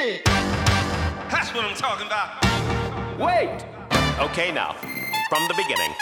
[0.00, 0.24] shit.
[1.30, 2.28] That's what I'm talking about.
[3.18, 3.50] Wait.
[4.18, 4.74] Okay, now,
[5.28, 5.92] from the beginning.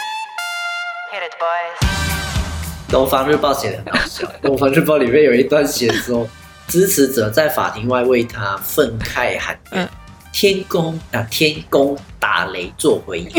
[1.11, 1.77] Hit it, boys.
[2.89, 6.27] 东方日报写的很好笑，东方日报里面有一段写说，
[6.67, 9.87] 支持者在法庭外为他愤慨喊冤。
[10.31, 13.29] 天公啊，天公打雷做回应。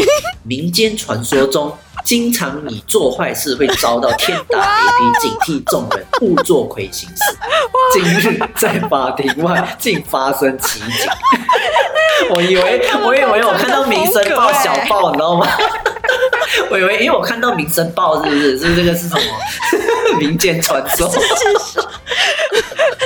[0.42, 4.91] 民间传说中，经常你做坏事会遭到天打雷
[5.21, 7.37] 劈，警惕众人勿做亏心事。
[7.93, 11.11] 今日在法庭外竟发生奇景，
[12.30, 15.47] 我以为我以为我看到《民生报》小报，你知道吗？
[16.70, 18.59] 我以为，因为我看到《民生报》，是不是？
[18.59, 19.22] 是这个是什么？
[20.18, 21.09] 民间传说。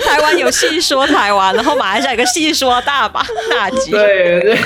[0.05, 3.91] 台湾有戏说台湾，然后马来西亚有个戏说大把大吉。
[3.91, 4.59] 对对，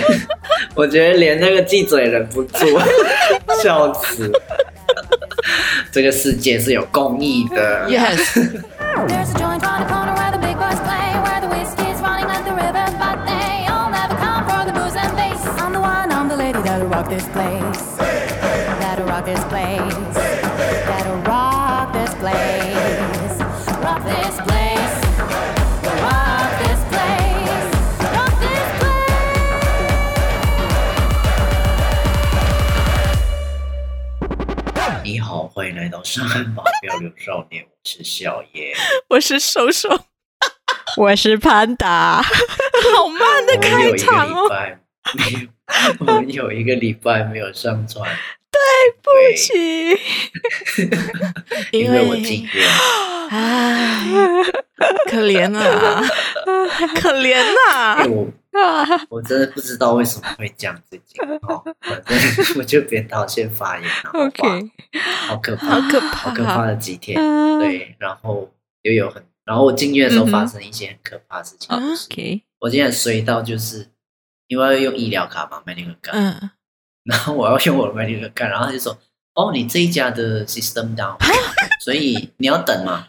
[0.74, 2.80] 我觉得连那个记者也忍不住
[3.62, 4.30] 笑死。
[5.90, 7.88] 这个世界是有公义的。
[7.88, 8.58] Yes。
[35.04, 38.72] 你好，欢迎来到上海马标流少年，我是小叶，
[39.10, 39.88] 我是瘦瘦，
[40.96, 44.48] 我是潘达， 好慢的开场哦。
[46.00, 48.37] 我们有一个礼拜没有上传，对
[49.02, 49.52] 不起，
[51.72, 52.64] 因为我禁月，
[53.30, 54.04] 唉，
[55.10, 56.02] 可怜啊，
[57.00, 57.36] 可怜
[57.70, 58.26] 啊，我
[59.10, 61.26] 我真的不知道为什么会这样子讲，
[61.80, 64.70] 反正我就别到先发言了， OK，
[65.26, 67.16] 好可怕，好可怕，好可怕的几天，
[67.60, 68.52] 对，然后
[68.82, 73.88] 又有很，然后我进院的时候发生一些很可怕的事情，OK，我今天衰到就是。
[74.48, 76.50] 因为要用医疗卡嘛，买那个卡，嗯，
[77.08, 78.96] 然后我要用我的买那个卡，然后他就说
[79.34, 81.16] ：“哦，你这一家的 system down，
[81.82, 83.06] 所以你要等嘛。”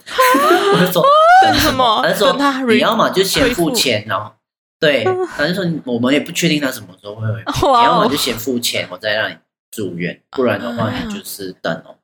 [0.74, 1.04] 我就说
[1.44, 2.34] ：“等什么？”他就说
[2.70, 4.32] ：“你要嘛就先付钱，然后
[4.80, 5.04] 对，
[5.36, 9.36] 他就说我们也不确定他什么时候会回，你要嘛就先付钱，我再让你
[9.70, 11.96] 住院，不然的话你就是等哦。”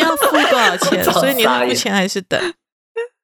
[0.00, 1.04] 要付多少钱？
[1.12, 2.40] 所以你要付钱还是等？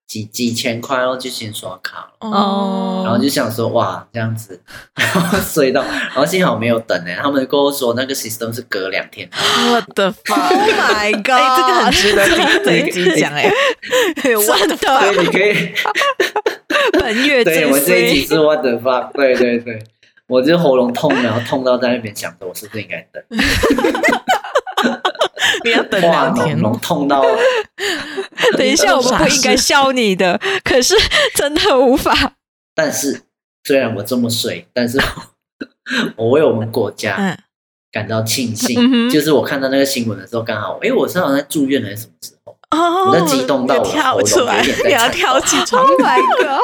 [0.06, 4.60] 几几千块，然后就先刷卡了哦，然后就想说哇这样子，
[4.94, 9.28] 然后睡到，然后幸好没有等哎，他们跟我说那个 system 是隔两天。
[9.32, 11.32] 我的妈！Oh my god！
[11.34, 13.50] 哎，这个很值得听这一集讲哎，
[14.22, 15.72] 真的，所以你可以
[16.98, 19.82] 本月最对，我这一集是 what the fuck，对对对，
[20.28, 23.22] 我就喉咙痛，然后痛到在那边想着我是不是应该等。
[25.66, 27.24] 你要等两天，痛到。
[28.56, 30.94] 等一下， 我们不应该笑你的，可是
[31.34, 32.34] 真的无法。
[32.74, 33.22] 但是
[33.64, 35.00] 虽然我这么水，但是
[36.16, 37.36] 我为我们国家
[37.90, 38.76] 感到庆幸。
[38.78, 42.56] 嗯、就是我看到那个新闻的时候，刚好，哎，我是好像在住院还是什么时候？
[42.70, 46.60] 哦，我在激动到我跳出来，你要跳起床来个。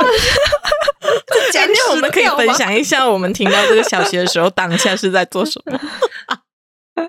[1.51, 5.81] 今天我们可以分享一下，我们听到这个消息的时候，当下是在做什么？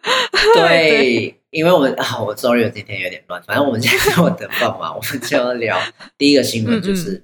[0.55, 1.39] 对。
[1.53, 3.39] 因为我们啊，我 sorry，我今天有点乱。
[3.43, 5.79] 反正我们现在我等放嘛， 我们就要聊
[6.17, 7.23] 第一个新闻，就是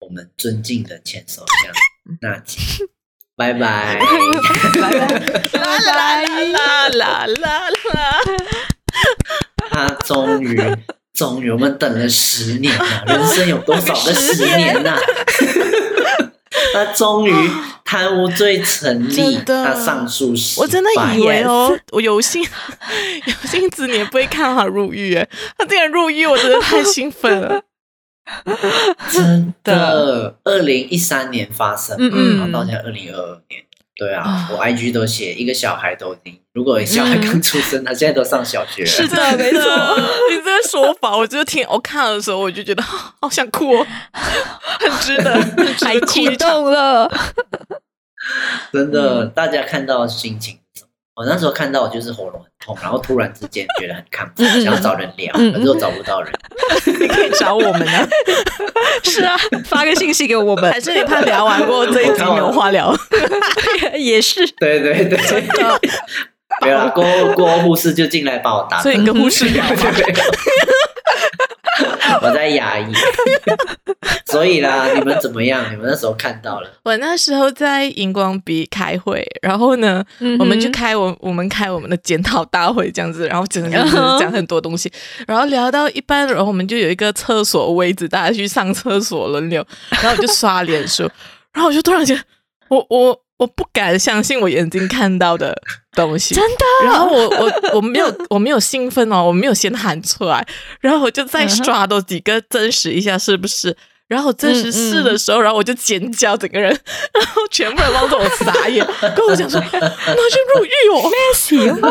[0.00, 1.70] 我们尊敬的前首相
[2.22, 2.58] 纳吉，
[3.36, 3.98] 拜拜，
[4.80, 5.06] 拜拜，
[5.52, 8.20] 啦啦啦啦啦啦，
[9.68, 10.58] 他终于，
[11.12, 14.98] 终于，我们等了十年了，人生有多少个十年呐？
[16.72, 17.32] 他终于
[17.92, 20.62] 贪污罪成立，他上诉失败。
[20.62, 22.42] 我真的以为哦，我有幸
[23.26, 27.60] 有幸子你也不会看他入狱哎，他竟然入狱，我真的太兴奋了。
[29.10, 33.62] 真的，二零一三年发生，嗯，然后到现在二零二二年。
[33.94, 38.88] 对啊，我 IG 都写一个小孩都听，如果小孩刚出生，他现在都上小学了。
[38.88, 39.60] 是的， 没错。
[40.30, 43.86] 你这个说法，我就听我看的时候，我就觉得好想哭哦，
[44.80, 45.38] 很值得，
[45.78, 47.06] 太激动了。
[48.72, 50.58] 真的，大家看到心情？
[51.14, 56.32] 我那时候看到就是喉咙很痛，然后突然之间觉得很亢 奋，想要找人聊，可是我找不到人。
[56.86, 58.08] 你可以找我们啊。
[59.04, 59.36] 是啊，
[59.66, 62.96] 发个信息给我们，还是你怕聊完过这一集没有话聊？
[63.94, 65.18] 也是，对对对，
[66.62, 69.62] 没有了，过过护士就进来把我打，所以你跟护士聊。
[72.22, 72.92] 我在牙医，
[74.26, 75.64] 所以啦，你们怎么样？
[75.72, 76.70] 你们那时候看到了？
[76.84, 83.70] 我那时候在荧光笔开会，然后呢，嗯、我们就开我我们开我们的检讨大会这样子，然后整个
[84.18, 84.92] 讲很多东西，
[85.26, 91.10] 然后聊到一半，然后我们就有一个厕所位置，大家去上厕所轮流，然后我就刷脸书。
[91.52, 92.18] 然后我就突然间，
[92.68, 95.54] 我我我不敢相信我眼睛看到的
[95.92, 96.64] 东西，真的。
[96.84, 100.46] 然后我我我没有我没有兴奋哦，我没有先喊出来，
[100.80, 103.76] 然后我就再刷多几个证实一下是不是。
[104.12, 106.68] 然后我真实试的时候，嗯嗯、然后我就尖叫，整个人，
[107.14, 108.86] 然后全部人望着我傻眼，
[109.16, 111.10] 跟我讲说：“那就入狱哦，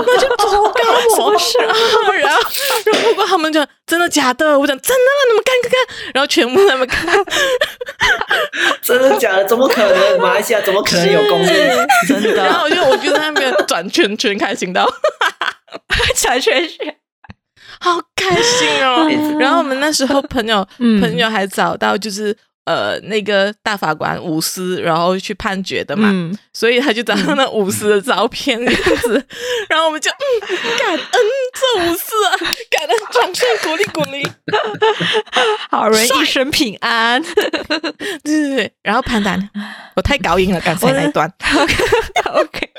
[0.05, 7.07] 那就糟糕我。”是啊，然后，然后不过他们讲真的假的，我讲真的，你们看看看，然后全部他们看，
[8.83, 9.45] 真的假的？
[9.45, 10.21] 怎么可能？
[10.21, 11.87] 马来西亚怎么可能有公园？
[12.07, 12.35] 真的。
[12.35, 14.87] 然后我就我就在那边转圈圈，开心到
[16.15, 16.95] 转圈圈。
[17.81, 19.09] 好开心哦！
[19.41, 20.65] 然后我们那时候朋友
[21.01, 22.35] 朋友还找到就是
[22.65, 29.25] 呃那个大法官伍斯，然后去判决的嘛，嗯、所以他就找到那伍斯的照片这样子，
[29.67, 30.17] 然后我们就嗯
[30.77, 32.29] 感恩这伍斯啊，
[32.69, 34.27] 感恩掌声鼓励鼓励，
[35.71, 37.49] 好人一生平安，对
[38.23, 39.49] 对对，然后潘丹，
[39.95, 41.73] 我太高音了，刚才那一段，OK
[42.43, 42.69] OK。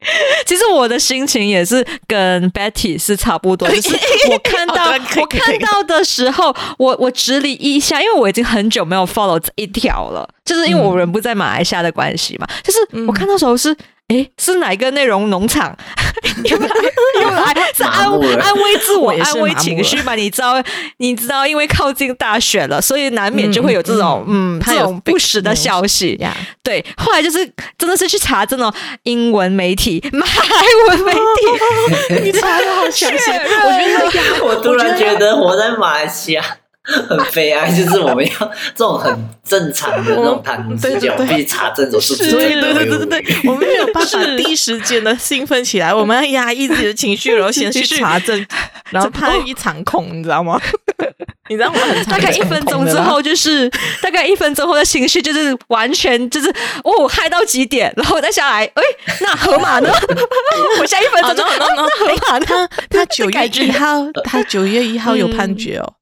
[0.46, 3.90] 其实我的心情也是跟 Betty 是差不多， 就是
[4.30, 13.76] 我看到我看到的时候，我我直理一下，因为我已经很久没有 follow 这一条了，就是因为我人不在马来西亚的关系嘛，就是我看到时候是。
[14.10, 15.76] 诶，是哪一个内容农场？
[16.44, 16.68] 又来
[17.22, 20.14] 又来，是安安慰自我、安慰情绪嘛？
[20.14, 20.62] 你知道，
[20.98, 26.36] 你知道，因为靠近大选了，所以难免就会有这种嗯，嗯这种不实的消息呀。
[26.62, 27.38] 对，后来就是
[27.78, 28.72] 真的是去查这种
[29.04, 33.30] 英文媒体、马来文媒体， 你查的好详细。
[33.30, 36.44] 我觉得，我突然觉得活在马来西亚。
[37.08, 38.32] 很悲哀，就是我们要
[38.74, 41.88] 这种很正常的那种谈资料，必须查证。
[41.90, 48.46] 对对对对对，我们没有办法第一时间的兴奋起来，我们要压抑自己的情绪，然后先去查证，
[48.90, 50.58] 然后怕一场空，你知道吗？
[51.50, 51.80] 你知道吗？
[52.08, 53.68] 大概一分钟之后，就是
[54.00, 56.48] 大概一分钟后的情绪，就是完全就是
[56.82, 58.82] 哦嗨到极点，然后再下来，哎，
[59.20, 59.92] 那河马呢？
[60.80, 65.92] 我下一分钟，那河马他他九月一号，他九月一号有判决哦。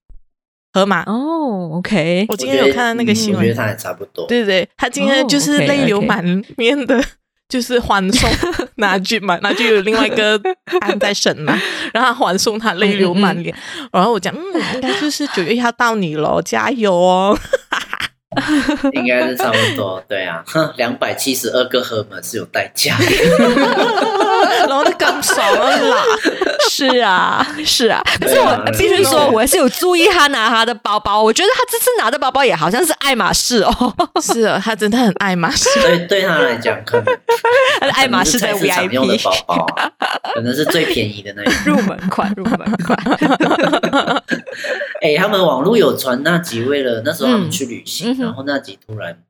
[0.78, 4.26] 河马哦，OK，我今天有看到那个新闻，我觉得他也差不多。
[4.26, 6.24] 对对对，他今天就是泪流满
[6.56, 7.02] 面的，
[7.48, 8.30] 就是欢送
[8.76, 10.40] 那句嘛，那句有另外一个
[10.80, 11.52] 案在审嘛，
[11.92, 13.54] 然后他欢送他泪流满脸，
[13.92, 14.40] 然后我讲，嗯，
[14.74, 17.36] 应该就是九月一号到你喽，加油哦。
[18.92, 20.44] 应该是差不多，对啊，
[20.76, 23.06] 两百七十二个河马是有代价的，
[24.68, 26.02] 然后更少了啦。
[26.70, 33.94] 是啊，是啊，可是我必须说，我还是有注意他拿他的包包，我觉得他这次拿的包包也好像是爱马仕哦。
[34.20, 35.68] 是啊，他真的很爱马仕。
[35.80, 37.06] 对，对他来讲，可能
[37.80, 39.66] 他的爱马仕在 VIP 用的包包，
[40.34, 44.22] 可能是最便宜的那一入门款，入门款。
[45.00, 48.14] 哎，他们网络有传那几位了，那时候他们去旅行。
[48.28, 49.22] 然后那集突然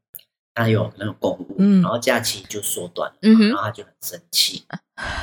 [0.55, 4.65] 他有那种公务，嗯、然后假期就缩短了，嗯、然后他就很生气，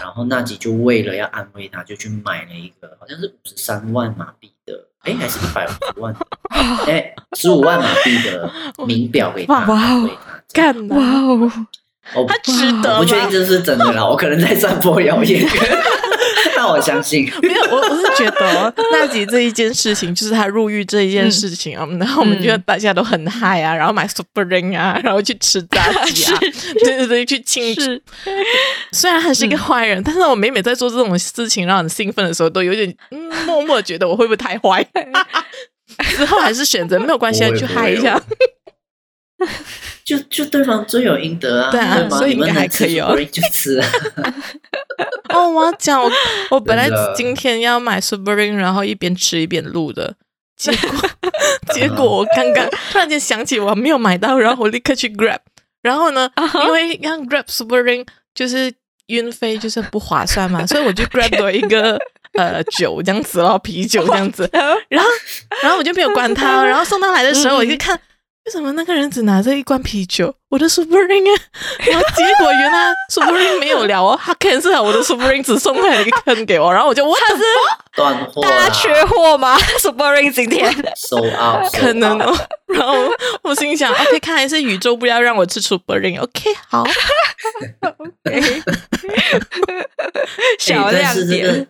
[0.02, 6.16] 然后那集就为了要安慰他，就去买了一个好像是五十三万马币的，哎，还是一百五十万，
[6.88, 8.50] 哎，十五万马币的
[8.88, 10.10] 名表给他，哇哦，
[10.54, 11.52] 干哇哦，
[12.16, 12.94] 我他值得？
[12.96, 15.46] 我不确定这是真的啦，我可能在散播谣言。
[16.66, 17.32] 那我相信。
[17.42, 26.40] 没有，我我是觉得那集这一件事情，就是她入狱这一件事情啊，嗯、然后我们觉得大家都很嗨啊，然后买 Superring 啊， 然后去吃炸鸡啊，
[26.84, 27.82] 对对对，去庆祝。
[28.92, 34.86] 虽然他是一个坏人，嗯、但是我每每在做这种事情让人兴奋的时候，都有点、嗯、默默觉得我会不会太坏？
[36.18, 38.20] 之后还是选择没有关系，去嗨一下。
[40.06, 43.88] 就就对方罪有应得啊，对啊，所以应该还可以哦，就吃啊。
[45.34, 46.10] 哦，我要讲，我
[46.52, 50.16] 我本来今天要买 Superring，然后一边吃一边录的，
[50.56, 51.10] 结果
[51.74, 55.40] 结果我刚刚突然间想起我没有买到，然后我立刻去 Grab，
[55.82, 56.32] 然后呢，
[56.66, 58.72] 因为让 Grab Superring 就是
[59.08, 62.00] 运费就是不划算嘛，所以我就 Grab 了一个
[62.36, 64.50] 呃酒这样子咯，啤酒这样子，
[64.88, 65.10] 然后
[65.62, 68.00] 然后我就没有关他，然后送到来的时候我就看。
[68.46, 70.36] 为什么那个人只拿着一罐啤酒？
[70.50, 71.42] 我的 Superring 啊！
[71.80, 77.42] 然后结果原来 Superring 没有聊哦，他 cancel 了我的 Superring，只送来了一个坑给我，然后我就问他是
[77.96, 82.38] 断货，大家缺货吗？Superring 今天收 out，可能哦。
[82.68, 82.94] 然后
[83.42, 86.22] 我心想，OK，看来是宇宙不要让我吃 Superring。
[86.22, 86.84] OK，好。
[87.82, 88.62] OK，
[90.60, 91.68] 小亮点。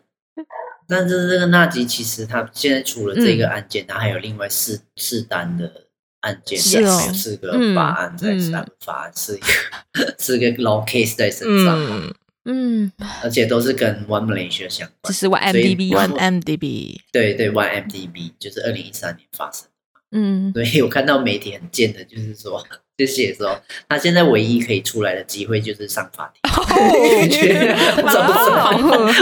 [0.87, 5.84] 但是这个纳吉其实他现在除了这个案件，他还有另外四四单的。
[6.25, 12.13] 案件是四个法案在审，法案是一个 是个 law case 在身上，
[12.45, 12.91] 嗯，
[13.23, 22.63] 而且都是跟 One Malaysia 相关，这是 One MDB One MDB，对对 One MDB 就是二零一三年发生的，嗯，所以我看到媒体很贱的，就是说
[22.97, 23.59] 就写说
[23.89, 26.41] 他现在唯一可以出来的机会就是上法庭。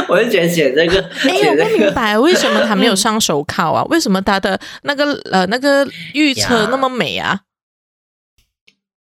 [0.08, 3.84] 我就觉得写这个， 哎、欸，我不明白为什么他没有上手铐啊？
[3.86, 7.42] 为什么他的那个呃那个预测那么美啊？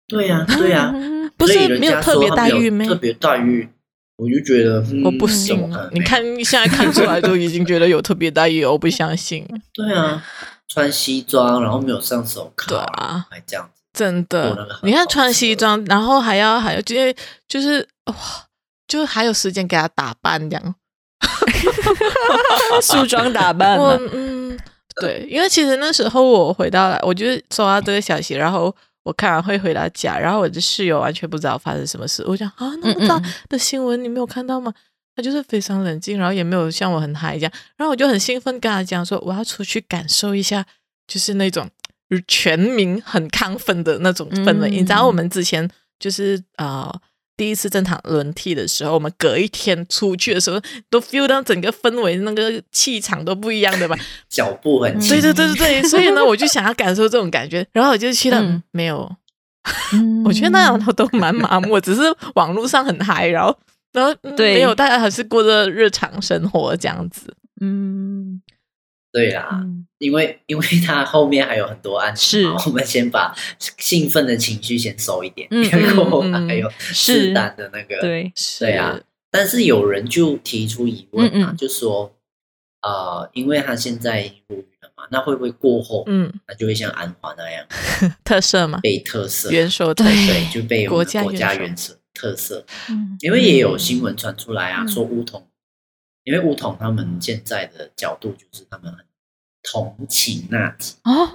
[0.07, 0.93] 对呀、啊，对呀、啊，
[1.37, 2.85] 不是没有特别待遇吗？
[2.85, 3.69] 特别待遇。
[4.17, 9.45] 我就觉得、嗯、我不信，你看你现在看出来都已经觉得有特别待遇，我不相信。
[9.73, 10.23] 对啊，
[10.67, 14.79] 穿西装然后没有上手铐，对啊，还这样子，真的。
[14.83, 17.15] 你看穿西装，然后还要还要，因为
[17.47, 18.15] 就是哇，
[18.87, 20.75] 就还有时间给他打扮这样，
[22.81, 23.77] 梳妆打扮。
[23.77, 24.57] 我嗯，
[25.01, 28.73] 对，因为其实那时候我回到来，我就收到这个消息，然后。
[29.07, 32.21] 我看完会回到家，然后我的室友完全不知道发生什么事。
[32.27, 34.73] 我讲啊，那么大的新闻你没有看到吗？
[35.15, 37.51] 他就是非常冷静，然后也没有像我很嗨这样。
[37.77, 40.65] 然后我就很兴奋跟他讲说，我要出去感受一下，
[41.07, 41.69] 就是那种
[42.27, 44.69] 全民很亢奋的那种氛围。
[44.69, 46.89] 你知道我们之前就是啊。
[46.93, 47.01] 呃
[47.37, 50.59] 第一次政党轮替的时候，我们隔一天出去的时候，
[50.89, 53.95] 都 feel 到整个氛围、那个气场都不一样的吧？
[54.27, 55.83] 脚步很轻，对对对对对。
[55.83, 59.07] 所以呢，我就想要感受这种感觉，然后我就去了，嗯、没有。
[60.25, 62.01] 我觉得那样都蛮麻木，只是
[62.33, 63.55] 网络上很嗨，然后
[63.93, 67.31] 然后没有，大家还是过着日常生活这样子。
[67.61, 68.41] 嗯。
[69.17, 72.47] 对啦，嗯、因为因为他后面还有很多案子，是。
[72.67, 73.35] 我们先把
[73.79, 78.99] 兴奋的情绪先收一点， 嗯、然后还有适当的那个，对对啊。
[79.31, 82.15] 但是有人就提出疑问啊，就说，
[82.81, 87.65] 呃，因为他现在入狱了嘛，那会不会过后，嗯，那就会像安华那样
[88.23, 92.65] 特色嘛，被特色元首特色对，就被国家国家元首特色。
[92.89, 95.47] 嗯，因为也有新闻传出来啊，嗯、说乌统，
[96.23, 99.06] 因为乌统他们现在的角度就是他们很。
[99.63, 100.95] 同情那集。
[101.03, 101.29] 哦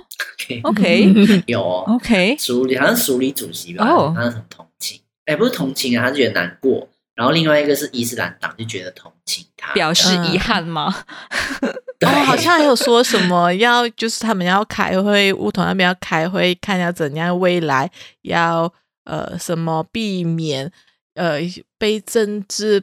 [0.62, 1.12] ，OK，
[1.46, 4.12] 有哦，OK，署理好像署理主席吧，哦。
[4.16, 6.88] 他是很同情，哎，不是同情啊，他是觉得难过。
[7.14, 11.04] 然后另外一个是伊斯兰党，就觉得同情他，表示遗憾吗？
[12.04, 17.90] 哦，好像还有说什么要，就是他们要开会，乌统那边要开会，看要怎样未来
[18.22, 18.72] 要
[19.04, 20.72] 呃什么避免
[21.14, 21.38] 呃
[21.78, 22.82] 被政治。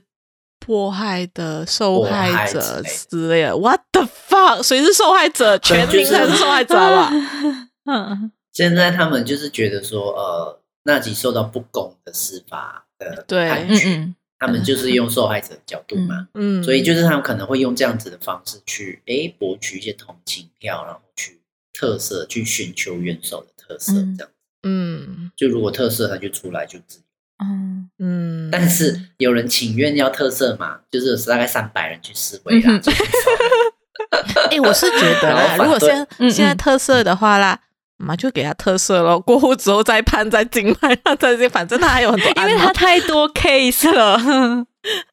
[0.69, 4.61] 迫害的受害者之类的，What the fuck？
[4.61, 5.57] 谁是受害者？
[5.65, 7.11] 全民才是受害者吧？
[7.89, 21.41] 嗯，现在他们就是觉得说，呃，纳吉受到不公的司法的判决，嗯嗯，他们就是用受害者的角度嘛，嗯，所以就是他们可能会用这样子的方式去，诶，博取一些同情票，然后去
[21.73, 24.29] 特色，去寻求元首的特色，这样，
[24.61, 26.99] 嗯，就如果特色他就出来就自。
[27.41, 32.79] 嗯嗯，但是有人请愿要特色嘛，就是大概三百人去示威啦。
[34.51, 37.59] 哎，我是觉得啦，如果现现在特色的话啦，
[37.97, 39.19] 嘛就给他特色咯。
[39.19, 44.17] 过户之后再判再禁卖，再这反正他还有很多，因为他太多 case 了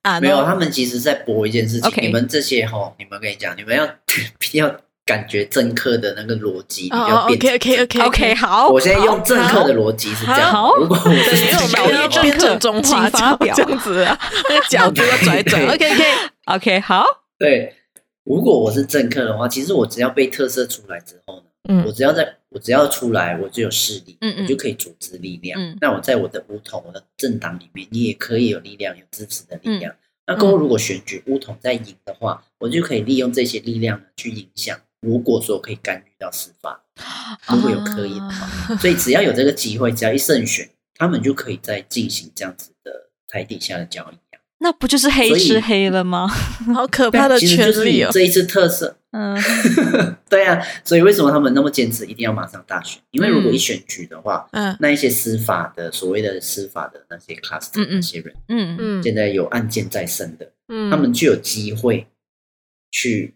[0.02, 0.20] 啊。
[0.20, 1.92] 没有，他们其实在播一件事情。
[2.02, 3.84] 你们这些哈，你们跟你讲，你们要
[4.54, 4.80] 要。
[5.06, 10.52] 感觉政客的那个逻辑比较变 OK OK OK OK 好，我现在用政客的逻辑是这样。
[10.76, 11.36] 如果我是
[11.68, 14.18] 小叶政客中华 发表这样子啊，
[14.50, 15.64] 那个角度要转转。
[15.68, 16.04] OK OK
[16.46, 17.04] OK 好。
[17.38, 17.72] 对，
[18.24, 25.76] 如果我是政客的话，其实我只要被特色出来之后呢，嗯，我只要在我只要出来，我就有势力，嗯嗯，我就可以组织力量。
[25.80, 29.94] 那我在我的乌统我的政党里面，你也可以有力量，有支持的力量。
[30.26, 34.76] 那过后如果选举乌统在赢的话，我就可以利用这些力量去影响。
[35.06, 36.82] 如果说可以干预到司法，
[37.48, 44.42] 如果有可以的话，所以只要有这个机会，只要一胜选，他们就可以再进行这样子的台底下的交易啊。
[44.58, 46.26] 那不就是黑吃黑了吗？
[46.74, 48.10] 好可怕的权利哦！
[48.10, 49.36] 这一次特色，嗯，
[50.28, 53.00] 对啊，所以为什么他们那么坚持一定要马上大选？
[53.12, 62.08] 因为如果一选举的话，嗯，那一些司法的所谓的司法的那些 cluster 那些人，嗯嗯，现在有案件在身的，嗯，他们就有机会
[62.90, 63.35] 去。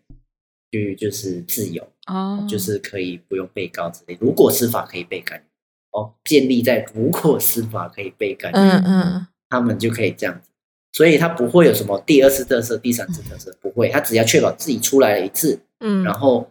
[0.70, 4.16] 就就是自由哦，就是可以不用被告之类。
[4.20, 5.42] 如果司法可以被干预
[5.90, 10.48] 哦，建立在如果司法可以被干预，嗯嗯，他们就可以这样子。
[10.92, 13.88] 所以他不会有什么第二次特色、第三次特色，不会。
[13.90, 16.50] 他只要确保自己出来了一次，嗯，然后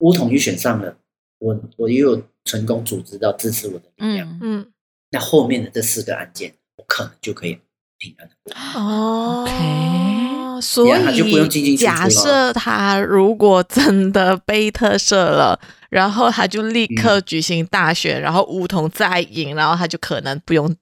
[0.00, 0.96] 乌统就选上了，
[1.38, 4.70] 我我又有成功组织到支持我的力量，嗯，
[5.10, 7.58] 那后面的这四个案件，我可能就可以
[7.98, 8.54] 平安的过。
[8.54, 10.29] 哦，OK。
[10.60, 20.74] 所以，假设他如果真的被特赦了，然后他就立刻举行大选，然后梧桐再赢，然后他就可能不用，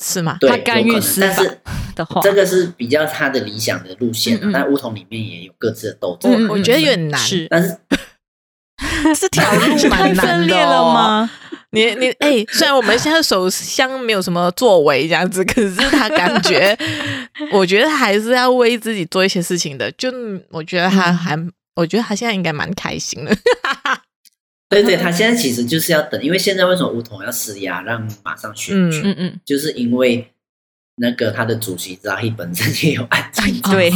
[0.00, 0.36] 是吗？
[0.40, 1.42] 对，他干预司法
[1.94, 4.40] 的话，这个是比较他的理想的路线。
[4.52, 7.20] 但梧桐里面也有各自的斗争，我觉得有点难。
[7.20, 7.76] 是但是，
[9.14, 11.30] 是条路蛮难的、哦、分裂了吗？
[11.72, 16.76] 你你 哎、欸，虽然我们现在首相没有什么作为这样子，可是他感觉，
[17.52, 19.90] 我觉得还是要为自己做一些事情的。
[19.92, 20.10] 就
[20.50, 23.36] 我觉得他还，嗯、我觉得他现在应该蛮开心的。
[24.68, 29.02] 对对，他现在其实就是要等，因为现在为什么乌统要施压让马上选举？
[29.04, 30.30] 嗯嗯，就是因为
[30.96, 33.90] 那个他的主席扎希本身也有案情，对，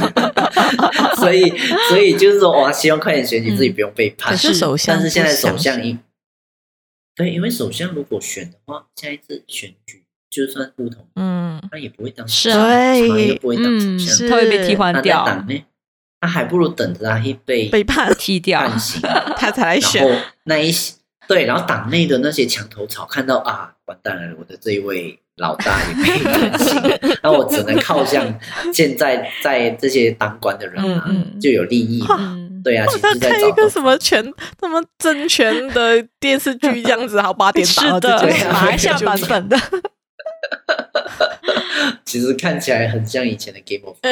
[1.16, 1.52] 所以
[1.90, 4.34] 所以就是说，我希望快点选举，自己不用被判。
[4.38, 5.98] 是首相，但是现在首相一。
[7.14, 9.99] 对，因为首相如果选的话，下一次选举
[10.30, 15.24] 就算不同，嗯，他也不会当首相，他也不会当首相，他会被替换掉。
[15.26, 15.64] 那呢？
[16.20, 18.62] 他还不如等着他被被判踢掉，
[19.36, 20.06] 他才来选。
[20.06, 20.94] 然后那一些
[21.26, 26.80] 对，然后党内的那些墙头草看到啊，完蛋了，我的这一位老大也被判刑，
[27.22, 28.22] 那我只能靠向
[28.72, 31.10] 现在 在这些当官的人啊，
[31.40, 32.04] 就有利益。
[32.62, 34.22] 对啊，其实在找一个什么权、
[34.60, 39.58] 什么政权的电视剧这样子，好八点档的，对，马来西亚 版本的。
[42.04, 43.96] 其实看起来很像以前的 Game of，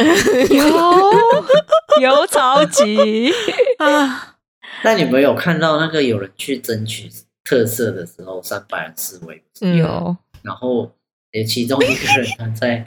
[2.01, 3.33] 有 有超级
[3.79, 4.37] 啊！
[4.83, 7.11] 那你们有看到那个有人去争取
[7.45, 9.43] 特色的时候，三百人示威？
[9.77, 10.17] 有。
[10.43, 10.93] 然后，
[11.33, 12.85] 也，其中一个人他在。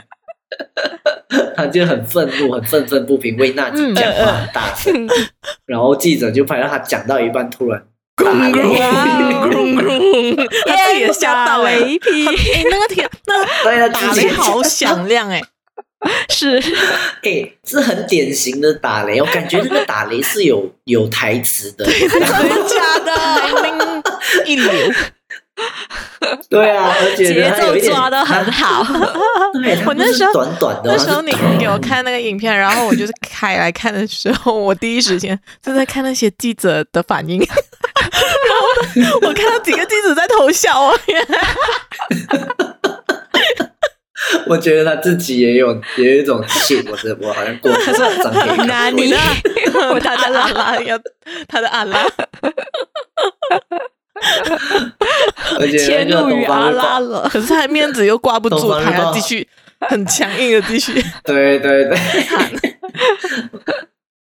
[1.55, 5.07] 他就很愤怒，很愤愤不平，为纳吉讲话很大声，
[5.65, 7.87] 然后记者就拍到他讲到一半，突然
[8.17, 8.75] 轰隆
[9.41, 13.09] 轰隆，他自己也吓到雷劈，哎，那个天，
[13.65, 14.29] 那个打雷。
[14.29, 15.41] 好响亮哎，
[16.29, 16.61] 是，
[17.23, 22.19] 哎，是很典型的打雷，我感觉那个打雷是有 有台词的，真的
[22.67, 24.03] 假的？
[24.45, 24.71] 一流。
[26.49, 28.83] 对啊，而且节奏抓的很好。
[29.53, 37.39] 对，我那时候短短的，那时候你给我看那个影片，然后我就是开来看的时候，我第一时间就在看那些记者的反应，
[39.21, 40.97] 我看到几个记者在偷笑啊。
[44.47, 49.13] 我觉得他自己也有也有一种气，我是我好像过他是张黑，哪里？
[49.91, 50.99] 我他的阿拉要
[51.47, 52.05] 他的阿拉。
[55.59, 59.47] 而且迁怒于阿拉了，可是他面子又挂不住，还要继续
[59.79, 60.93] 很强硬的继续。
[61.23, 61.97] 对对对，《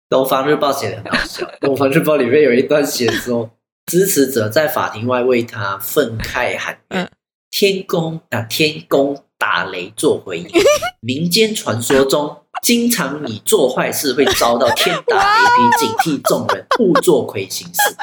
[0.08, 3.50] 东方日报》写的很好笑，《东方日报》里面有一段写说，
[3.88, 7.10] 支持者在法庭外为他愤慨喊冤，
[7.50, 10.48] 天公啊，天公打雷做回应，
[11.00, 12.36] 民间传说中。
[12.60, 15.48] 经常你做坏事会遭到天打雷
[15.78, 17.96] 劈，警惕众人勿做亏心事。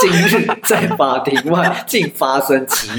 [0.00, 2.96] 今日在法庭外 竟发生奇景，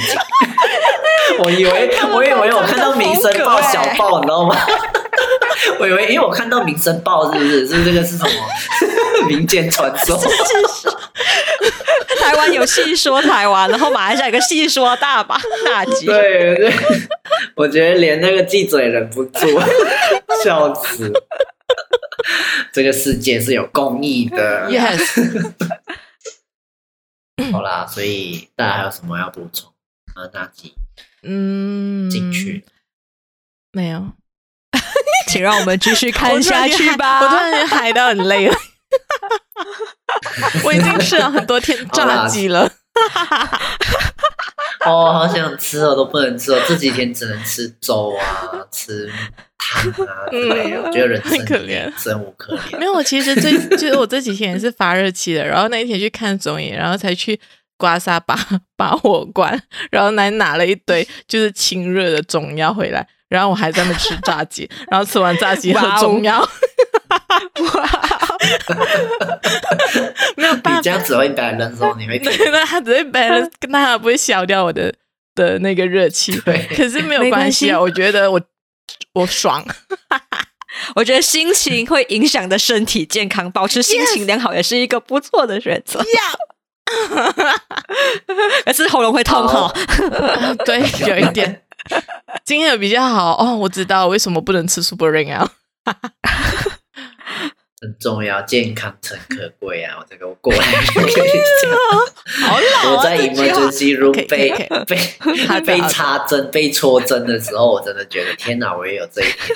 [1.44, 4.56] 我以为我以为我看到《民生报》小报，你知道吗？
[5.80, 7.68] 我以为因为我看到《民生报》是不是？
[7.68, 8.32] 是这个是什么
[9.28, 10.18] 民间传说？
[12.20, 16.06] 台湾有戏说台湾，然后马来西亚有个戏说大把大吉。
[16.06, 16.74] 对对，
[17.56, 19.48] 我觉得连那个记者也忍不住
[20.44, 21.12] 笑死。
[22.72, 24.70] 这个世界是有公义的。
[24.70, 25.54] Yes。
[27.52, 29.72] 好啦，所以大家还有什么要补充？
[30.14, 30.76] 啊，大吉，
[31.24, 32.66] 嗯，进去
[33.72, 34.12] 没有？
[35.28, 37.22] 请让我们继续看下去吧。
[37.22, 38.56] 我突然间嗨到很累了。
[40.64, 42.64] 我已经吃了很多天炸鸡了，
[44.86, 49.12] 哦，好想吃哦，都不能吃哦，这几天只能吃粥啊，吃
[49.58, 50.82] 汤啊之类的。
[50.82, 52.80] 我觉得人生很可怜，生无可恋。
[52.80, 57.40] 没有，我其实最就是我这几天也是发热期的，然后那一天去看综艺，然后才去
[57.78, 58.36] 刮痧拔
[58.76, 66.46] 拔火罐，然后来拿了一堆就是清热的中药回来，然后我还在那吃炸鸡， 然后吃完炸鸡喝中药。
[70.36, 72.20] 没有办法， 你这样只会 balance，你会
[72.52, 74.94] 那他只会 balance，跟他不会消掉我的
[75.36, 76.38] 的那个热气。
[76.42, 78.42] 对，可是没有关系啊，我觉得我
[79.14, 79.64] 我爽。
[80.96, 86.00] 我觉得心情会影响的身体健康，保持心情良好也是一个不错的选择。
[86.00, 87.34] 要，
[88.66, 89.72] 可是喉咙会痛哈。
[90.66, 91.64] 对，有一点。
[92.46, 95.52] 今天有比较好哦，我知道为什么不能吃 Super Ring 啊。
[97.82, 99.96] 很重要，健康诚可贵啊！
[100.04, 100.60] 我这个我过来
[100.94, 101.72] 跟你讲，
[102.46, 102.98] 好老啊！
[102.98, 104.52] 我在 emergency room 被
[104.86, 108.76] 被被插针、被戳针的时候，我真的觉得天哪！
[108.76, 109.48] 我也有这一天。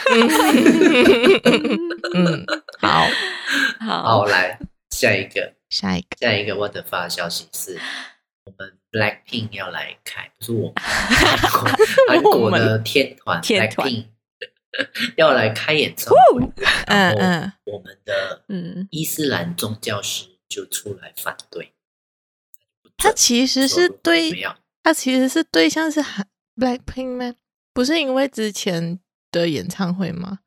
[2.16, 2.46] 嗯，
[2.80, 3.06] 好
[3.86, 4.58] 好，好，来
[4.92, 7.78] 下一个，下一个，下一个我的发消息是，
[8.46, 10.74] 我们 Blackpink 要来开，不是我们
[12.10, 14.08] 韩国的天团 Blackpink。
[15.18, 16.42] 要来开演唱会，
[16.88, 18.44] 嗯嗯，然后我们的
[18.90, 21.74] 伊斯兰宗教师就出来反对。
[22.98, 24.32] 他其实是对
[24.82, 26.26] 他其实是对象是韩
[26.56, 27.36] Blackpink 吗？
[27.72, 30.40] 不是因为之前的演唱会吗？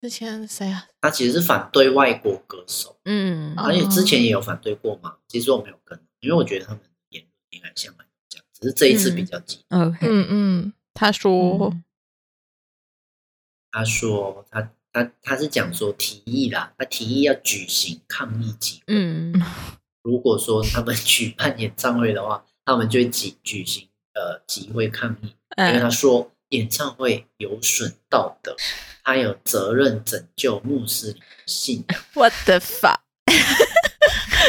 [0.00, 0.86] 之前谁啊？
[1.02, 5.16] 他其实是反对外国歌手，嗯，而且之前也有反对过嘛。
[5.28, 6.80] 其实我没有跟，因为我觉得他们
[7.56, 9.80] 言论应该像蛮这样，只是这一次比较激动。
[9.80, 11.84] 嗯嗯嗯，他说，嗯
[13.72, 18.94] 他说他他他是讲说提议啦，他提议要举行抗议集会。
[18.94, 19.34] 嗯，
[20.02, 28.56] 如果说他们举办演唱会的话，他们就会举举行呃集会抗议，因为他说演唱会有损道德，
[29.04, 32.00] 他有责任拯救穆斯林信仰。
[32.14, 33.00] What the fuck？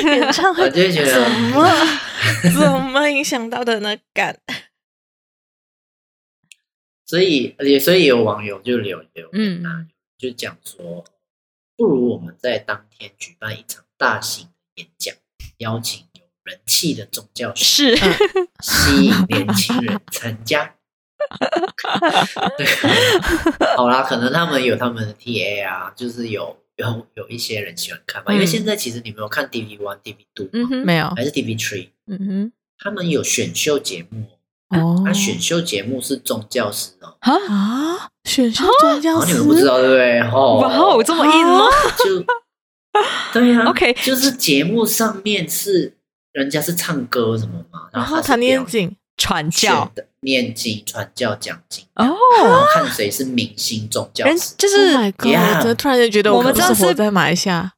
[0.06, 1.67] 演唱会我就觉得怎么
[2.60, 3.98] 怎么影响到的呢？
[4.13, 4.40] 干，
[7.06, 9.88] 所以也所以有网友就留留嗯言啊，
[10.18, 11.06] 就讲说，
[11.76, 15.16] 不如我们在当天举办一场大型演讲，
[15.58, 18.16] 邀请有人气的宗教师，是，
[18.62, 20.76] 吸引年轻人参加。
[22.58, 22.66] 对，
[23.76, 28.32] 好啦，可能他们有他们的 TA 啊，就是有有有一些人喜欢看嘛。
[28.32, 32.52] 嗯因为现在其实你没有看 DV One、DV Two，嗯哼，没有，还是 DV Three，嗯哼。
[32.80, 34.24] 他们有选秀节目
[34.70, 34.78] 哦。
[34.80, 40.20] 哦，他选秀节目是宗教师哦，啊，啊，选秀宗教然后你，们不知道对不对？
[40.22, 41.66] 哦，哇哦，这么硬吗？
[42.04, 42.24] 就
[43.34, 45.96] 对呀、啊、OK 就是节目上面是
[46.32, 49.91] 人家是唱歌什么嘛，然后他然后他念经，传教。
[49.93, 54.53] 的念经、传教、讲经，哦，然后看谁是明星宗教人师。
[54.58, 55.49] 就是 Oh my God，Yeah。
[55.49, 57.73] 我真的突然就觉得我们这是是活在马来西亚。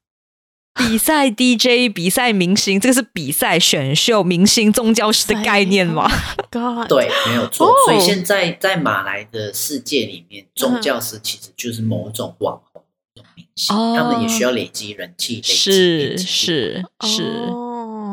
[0.74, 6.10] 比赛 DJ、比赛明星，这个是比赛选秀明星宗教师的概念吗
[6.50, 7.68] ？God，对，没有错。
[7.68, 12.82] 哦所以现在在马来的世界里面，宗教师其实就是某种网红、
[13.14, 13.94] 某种明星，哦。
[13.98, 17.69] 他们也需要累积人气，累积是是是，哦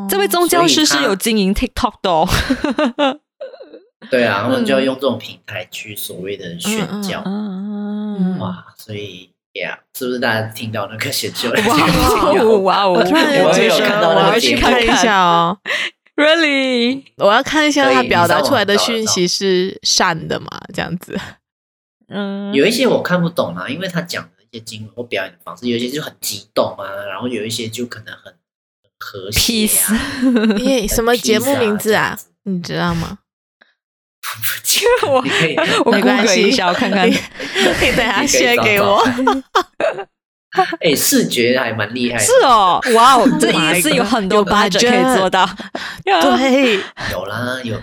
[0.10, 2.28] 这位宗教师是有经营 TikTok 的哦。
[4.10, 7.22] 对啊，他们就要用这种平台去所谓的宣教。
[7.26, 11.50] 嗯，哇，所以呀是不是大家听到那个选秀？
[11.50, 12.94] 哇哦哇哦！
[12.94, 15.58] 我突然我也有看到那个要去看一下哦
[16.16, 17.04] ，Really？
[17.18, 20.48] 我要看一下他表达出来的讯息是善的嘛？
[20.74, 21.20] 这样子，
[22.08, 28.37] 嗯，有一些我看不懂啊，因为他讲的一些经文或表演的方式，有一些就很激动啊，然后有一些就可能很很
[29.00, 30.58] 和谐啊。
[30.60, 32.18] 耶，什么节目名字啊？
[32.44, 33.20] 你知道吗？
[35.08, 35.56] 我你可以，
[35.86, 37.14] 我没关系一下，我看看你。
[37.14, 39.08] 你等下你可以 share 找给我。
[40.82, 42.24] 哎，视觉还蛮厉害的。
[42.24, 45.48] 是哦，哇哦， 这意思有很多有 budget budget 可以做到。
[46.04, 46.80] 对，
[47.12, 47.80] 有啦，有，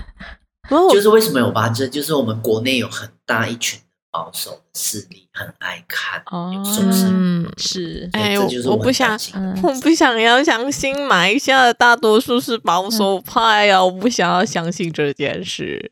[0.90, 3.78] 就是为什么有八折就是我们国内有很大一群
[4.14, 7.06] 保守的势力，很爱看，哦是不是？
[7.08, 9.18] 嗯，是，哎，我我不想
[9.60, 13.84] 我不想要相信马来西亚的大多数是保守派啊！
[13.84, 15.90] 我不想要相信这件事。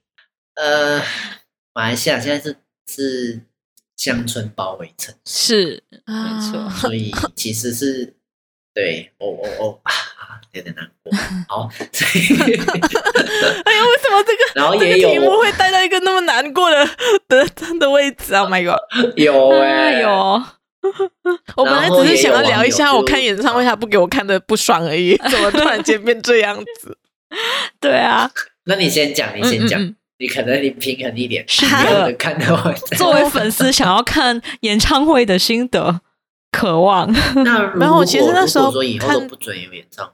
[0.54, 1.02] 呃，
[1.74, 2.56] 马来西亚现在是
[2.88, 3.40] 是
[3.96, 8.14] 乡村包围城市，是，啊没错所以其实是
[8.72, 9.92] 对我我我啊，
[10.52, 11.12] 有点难过。
[11.48, 16.86] 好，所以 哎呀，为什么这个 然后这也有个题目会带到一个那么难过的
[17.28, 17.46] 的
[17.78, 18.78] 的位置？Oh my god！
[19.16, 20.10] 有哎、有，
[21.56, 26.96] 我本来只是想要聊一下我看演唱会他不给我看的不爽而已，怎么突然间变这样子？
[27.80, 28.30] 对啊，
[28.66, 32.38] 那你先讲，你先讲，嗯嗯嗯你可能你平衡一点，是的人看
[32.96, 36.00] 作为粉丝想要看演唱会的心得，
[36.52, 37.12] 渴望。
[37.42, 40.12] 那如果没有其实那时候以后都不准有演唱会，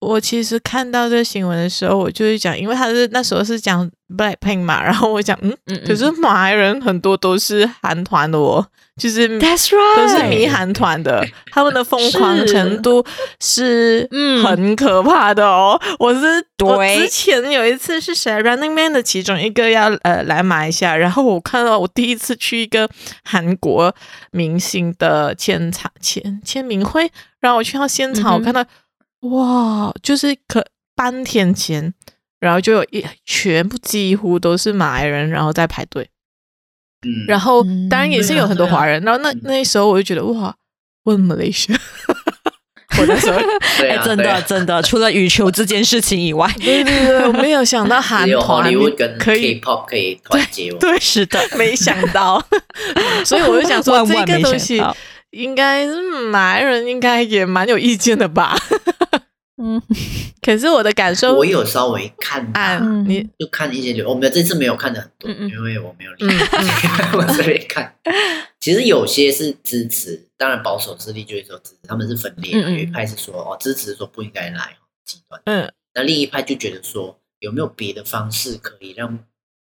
[0.00, 13.04] 我其实看到这个新闻的时候，我就是讲，因为他是那时候是讲 Blackpink 嘛，然后我讲，嗯，嗯可是马来人很多都是韩团的哦，就是 That's right，都是迷韩团的，他们的疯狂程度
[13.40, 14.42] 是嗯。
[14.42, 15.78] 很可怕的哦。
[15.98, 16.20] 我是
[16.64, 22.88] 我之前有一次是谁 Running Man 的其中一个要呃来马来西亚，然后我看到我第一次去一个
[23.22, 23.94] 韩国
[24.32, 27.10] 明星的签场签签名会，
[27.40, 28.64] 然后我去到现场，嗯我看到
[29.20, 30.64] 哇，就是可
[30.96, 31.92] 半天前，
[32.38, 36.08] 然后就有一全部几乎都是马来人，然后在排队。
[37.02, 40.54] 嗯，然后嗯当然也是有很多华人，然后那嗯那时候我就觉得哇，
[41.04, 41.74] 问 Malaysia，
[42.98, 43.38] 我那时候
[43.78, 48.70] 对啊， 哎，真对啊的真的，除了羽球这件事情以外，对对对，我没有想到韩团
[49.18, 50.78] 可以 K-pop 可以团结我。
[50.78, 52.42] 对，是的，没想到，
[53.24, 54.82] 所以我就想说这个东西
[55.30, 58.54] 应该是马来人应该也蛮有意见的吧？
[59.60, 59.82] 嗯，
[60.40, 63.04] 可是我的感受，我有稍微看啊，他，嗯。
[63.08, 65.50] 你就看一些流，我们这次没有看的很多，嗯嗯。
[65.50, 66.38] 因为我没有理嗯
[67.20, 67.94] 我这边看。
[68.58, 79.18] 其实有些是支持当然保守势力就会说支持，他们是分裂，有一派是说哦支持说不应该来极端，嗯，那另一派就觉得说有没有别的方式可以让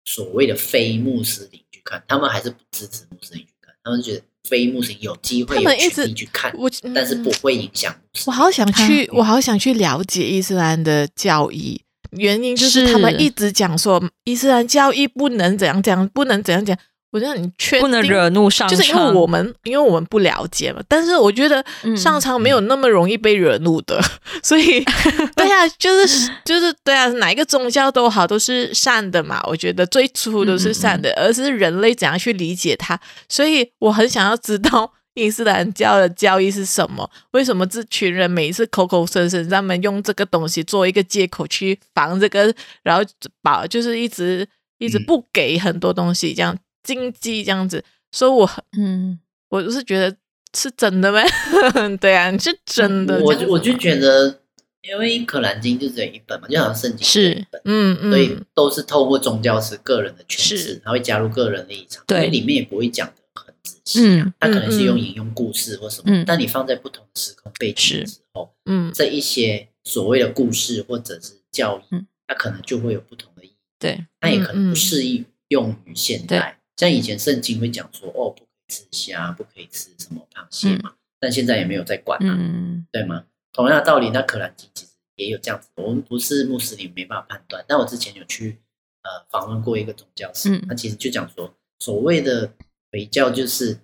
[0.05, 7.93] 所谓的非穆斯林去看，他们还是不支持穆斯林去看，他们觉得非穆斯林有机会有权利去看，我但是不会影响。
[8.25, 11.81] 我好想去，我好想去了解伊斯兰的教义，
[12.11, 16.77] 原因就是他们一直讲说伊斯兰教义不能怎样怎样，不能怎样讲。
[17.15, 20.81] 我觉得你确定不能惹怒上苍，就是因为我们因为我们不了解嘛。
[20.85, 21.63] 但是我觉得
[21.95, 23.97] 上苍没有那么容易被惹怒的，
[24.33, 24.83] 嗯、 所以
[25.33, 29.41] 对呀、啊，就是就是对啊，哪一个宗教都好，都是善的嘛。
[29.47, 32.99] 我觉得最初都是善的，而是人类怎样去理解它。
[33.29, 37.09] 所以我很想要知道 伊斯兰教的教义是什么？
[37.31, 43.01] 为什么这群人每一次口口声声他们用这个东西做一个借口去防这个，然后
[43.41, 44.45] 把就是一直
[44.79, 46.53] 一直不给很多东西这样。
[46.85, 49.19] 经济这样子，所以我嗯，
[49.49, 50.15] 我就是觉得
[50.55, 51.25] 是真的呗，
[51.99, 53.19] 对啊，是真的。
[53.19, 54.39] 我我就觉得，
[54.83, 76.59] 因为《可兰经》就只有一本嘛，就好像圣经是嗯嗯，所以都是透过宗教是个人的诠释，他会加入个人的立场，对，里面也不会讲的很仔细，啊，他可能是用引用故事或什么，但你放在不同的时空背景的时候，嗯，这一些所谓的故事或者是教义，它可能就会有不同的意义，对，那也可能不适宜用于现代。
[76.77, 83.25] 像以前圣经会讲说，哦，不可以吃虾，不可以吃什么螃蟹嘛，嗯、但现在也没有在管啊，嗯、对吗？
[83.53, 85.69] 同样的道理，那可兰经其实也有这样子。
[85.75, 87.63] 我们不是穆斯林，没办法判断。
[87.67, 88.59] 但我之前有去
[89.03, 92.51] 呃访问过一个宗教师，他、嗯、其实就讲说，所谓的
[92.91, 93.79] 回教就是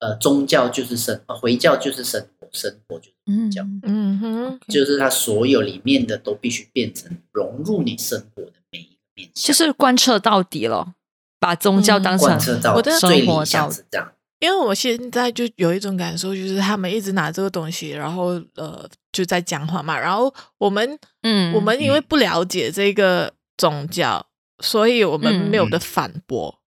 [0.00, 10.94] 呃宗教就是生，回教就是生活，生活就是宗教，嗯哼，就是他所有里面的都必须变成融入你生活的每一个面向，就是贯彻到底了。
[11.42, 12.28] 把宗教当成
[12.72, 14.08] 我的生活这样子，这样。
[14.38, 19.98] 因为我现在就有一种感受，就是他们一直拿这个东西，然后呃，就在讲话嘛。
[19.98, 24.24] 然后我们，嗯，我们因为不了解这个宗教，
[24.62, 26.60] 所以我们没有的反驳。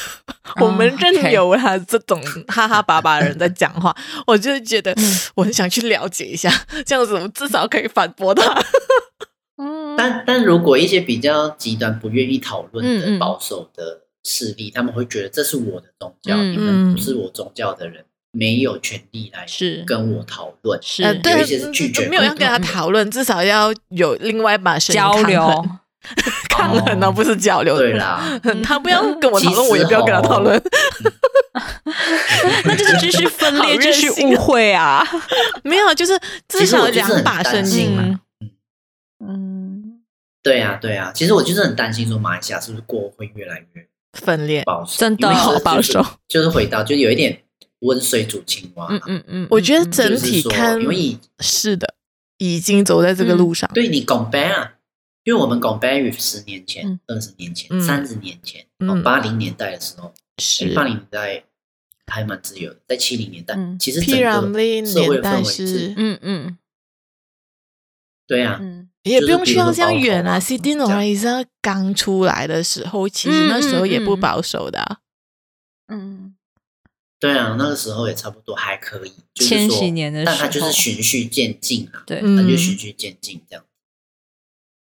[0.60, 4.94] 我们任由他这种哈哈巴巴的人在讲话，我就觉得
[5.36, 6.52] 我很想去了解一下，
[6.84, 8.62] 这样子我至少可以反驳他。
[9.56, 14.02] 嗯，但但如果一些比较极端、不愿意讨论的保守的。
[14.24, 19.46] 势力，他们会觉得这是我的宗教，嗯、你们不是我宗教的人，嗯、没有权利来
[19.86, 20.78] 跟我讨论。
[20.82, 25.64] 是，有一些是拒绝，没有要跟他讨论，至少要有另外一把交流，
[26.48, 27.76] 抗衡而不是交流。
[27.76, 30.60] 对啦， 他不要跟我讨论，我也不要跟他讨论。
[32.64, 35.04] 那就是继续分裂， 继续误会啊！
[35.64, 38.20] 没有，就是至少两把声音嘛。
[39.24, 40.00] 嗯，
[40.40, 41.10] 对呀，对呀。
[41.12, 43.87] 其实我就是很担心，说马来西亚是不是过后会越来越。
[44.18, 47.42] 分裂，保守，真的好保守，就是回到，就有一点
[47.80, 48.86] 温水煮青蛙。
[48.90, 51.94] 嗯嗯嗯，我觉得整体看，因为是的，
[52.38, 53.70] 已经走在这个路上。
[53.72, 54.74] 对你 compare 啊，
[55.24, 58.66] 因为我们 compare 于十年前、二十年前、三十年前、
[59.02, 60.74] 八零年代的时候，是。
[60.74, 61.44] 八零年代
[62.06, 66.58] 还蛮自由的，在七零年代，其实整个社会氛围是，嗯嗯，
[68.26, 68.60] 对啊。
[69.08, 75.00] 也不用去到这样远啊，CD Nurhaliza 刚出来的时候，其实那时候也不保守的。
[75.88, 76.36] 嗯，
[77.18, 79.12] 对啊，那个时候也差不多还可以。
[79.34, 83.64] 千禧年的时候，但它就是循序渐进啊，对，它就循序渐进这样。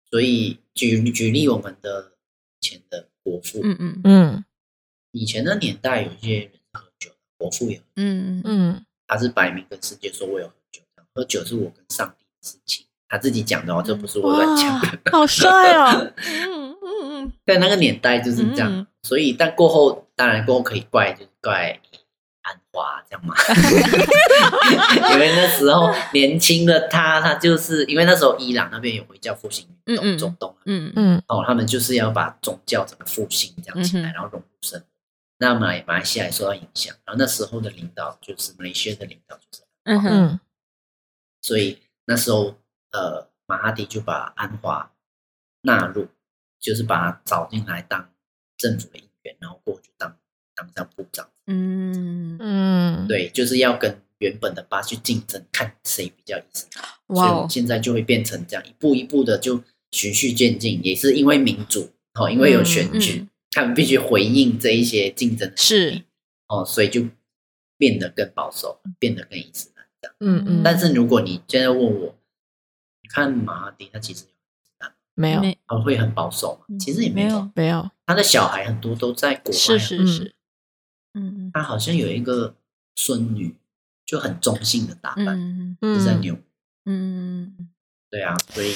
[0.09, 2.13] 所以举举例，我们的
[2.59, 4.45] 以前的国父，嗯嗯嗯，
[5.11, 10.81] 以前的年代有一些人喝酒，国父也，嗯嗯，他是摆明跟世界说，我有喝酒，
[11.13, 12.85] 喝酒是我跟上帝的事情。
[13.13, 15.11] 他自己讲的哦，这不是我乱讲的。
[15.11, 15.47] 好帅
[15.77, 16.11] 哦！
[16.17, 21.79] 嗯 嗯嗯，在那个年代就是这样，嗯、所以但过后当然过后可以怪，就是怪
[22.41, 23.35] 安华这样嘛。
[25.13, 34.87] 因为那时候年轻的他，他就是因为那时候伊朗那边有回教复兴运动，中东，嗯嗯，哦，他们就是要把宗教整个复兴这样起来，然后融入生活。
[35.37, 40.39] 那马马来西亚也受到影响，然后那时候的领导就是马来西亚的领导就是嗯哼，
[41.43, 42.55] 所以那时候。
[42.93, 44.91] 呃，马哈迪就把安华
[45.63, 46.07] 纳入，
[46.59, 48.07] 就是把他找进来当
[48.55, 50.15] 政府的一员，然后过去当
[50.53, 51.27] 当上部长。
[51.47, 56.67] 嗯嗯，对，就是要跟原本的巴去竞争，看谁比较意思。
[57.07, 66.03] 哇、哦，所以现在就会变成这样，一步一步的就循序渐进，也是因为民主哦，因为有选举，嗯嗯、他们必须回应这一些竞争是
[66.47, 67.07] 哦，所以就
[67.75, 70.15] 变得更保守，变得更伊斯兰这样。
[70.19, 72.15] 嗯嗯，但是如果你现在问我。
[73.13, 74.25] 看马哈迪，他其实
[75.13, 76.75] 没有，他会很保守嘛？
[76.79, 77.87] 其实也没有，没有。
[78.07, 80.35] 他的小孩很多都在国外，是是是，
[81.13, 82.55] 嗯，他好像有一个
[82.95, 83.55] 孙女，
[84.07, 86.35] 就很中性的打扮，嗯就是在纽。
[86.85, 87.69] 嗯，
[88.09, 88.73] 对啊，所以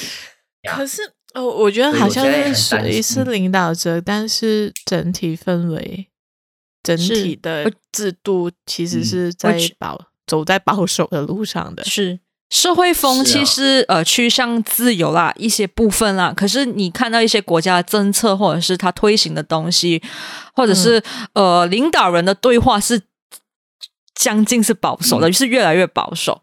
[0.75, 1.01] 可是
[1.33, 6.07] 哦，我觉得好像是所以我现在也很担谁是领导者，但是整体氛围、
[6.83, 11.83] 整体的制度其实是在保走在保守的路上的。
[11.83, 12.19] 是
[12.49, 16.33] 社会风气是、是呃趋向自由啦，一些部分啦。
[16.35, 20.01] 可是你看到一些国家的政策，或者是他推行的东西，
[20.55, 23.01] 或者是、呃领导人的对话是
[24.15, 26.41] 将近是保守的，嗯是越来越保守。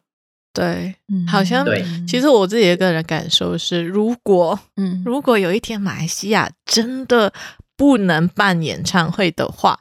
[0.53, 7.33] 对，嗯好像对其实我自己的个人感受是，如果嗯如果有一天马来西亚真的
[7.77, 9.81] 不能办演唱会的话，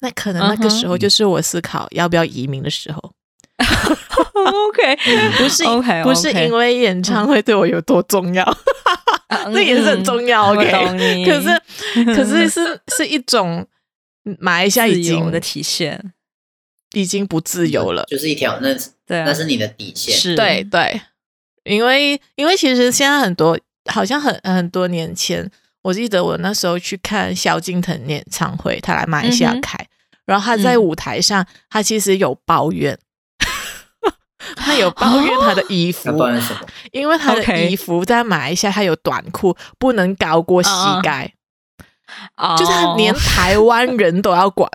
[0.00, 3.12] 那可能那个时候就是我思考要不要移民的时候。
[3.58, 4.96] OK，
[5.38, 8.44] 不是 OK，不是因为演唱会对我有多重要，
[9.52, 10.54] 这也是很重要。
[10.54, 13.66] 嗯 OK，可是 可是是是一种
[14.38, 16.12] 马来西亚已经的体现，
[16.92, 18.04] 已经不自由了。
[18.08, 18.74] 就是一条那
[19.06, 20.14] 对啊，那是你的底线。
[20.14, 21.00] 是对对，
[21.64, 23.58] 因为因为其实现在很多
[23.90, 25.50] 好像很很多年前，
[25.82, 29.78] 我记得我那时候去看萧敬腾演唱会，他来马来西亚开，
[30.26, 32.98] 然后他在舞台上，他其实有抱怨。
[34.56, 36.10] 他有抱怨他的衣服？
[36.92, 40.70] 因为他的衣服在马来西亚，他有短裤，不能高过膝
[41.02, 41.32] 盖，
[42.36, 44.70] 哦就是他连台湾人都要管，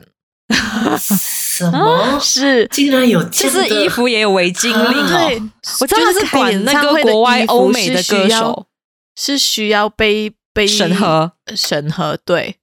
[0.99, 2.19] 什么？
[2.21, 2.67] 是。
[2.67, 5.37] 竟然有就是衣服也有违禁令啊对。
[5.37, 5.49] 哦。
[5.81, 8.67] 我知道是管那个国外欧美的歌手。
[9.13, 11.33] 是需要被被审核。
[11.53, 12.55] 审核，对，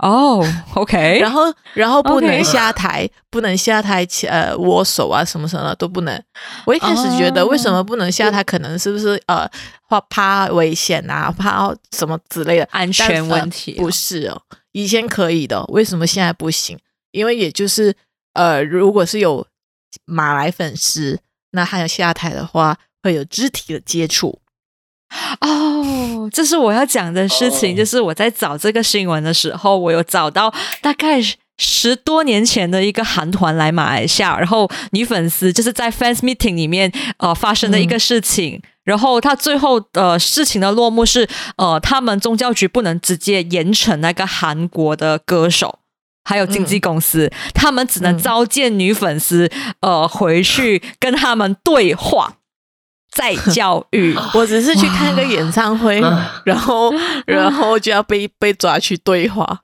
[0.00, 0.42] 哦
[0.74, 1.42] ，OK，然后
[1.74, 6.22] 然后不能下台，不能下台，呃，握手啊什么什么的都不能。
[6.64, 9.46] 我一开始觉得哦为什么不能下台，可能是不是呃
[9.88, 14.40] 怕怕危险啊，怕什么之类的安全问题不是哦，
[14.72, 16.78] 以前可以的，为什么现在不行？
[17.10, 17.94] 因为也就是
[18.32, 19.46] 呃，如果是有
[20.06, 21.18] 马来粉丝，
[21.50, 24.40] 那他要下台的话，会有肢体的接触。
[25.40, 27.74] 哦，这是我要讲的事情。
[27.74, 31.20] 哦就是我在找这个新闻的时候，我有找到大概
[31.58, 38.54] 十多年前的一个韩团来马来西亚，然后女粉丝就是在 fans meeting 里面呃发生的一个事情。
[38.54, 45.78] 嗯然后他最后呃事情的落幕是呃他们宗教局不能直接严惩那个韩国的歌手。
[46.24, 52.34] 还有经纪公司，嗯、他们只能召见女粉丝，呃，回去跟他们对话，
[53.10, 54.14] 再教育。
[54.34, 56.00] 我只是去看个演唱会，
[56.44, 56.92] 然后
[57.26, 59.62] 然后就要被被抓去对话，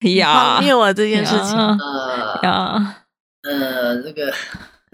[0.00, 0.92] 呀，荒谬啊！
[0.92, 1.56] 这件事情。
[1.56, 2.96] 呃呀，
[3.42, 4.32] 呃，这个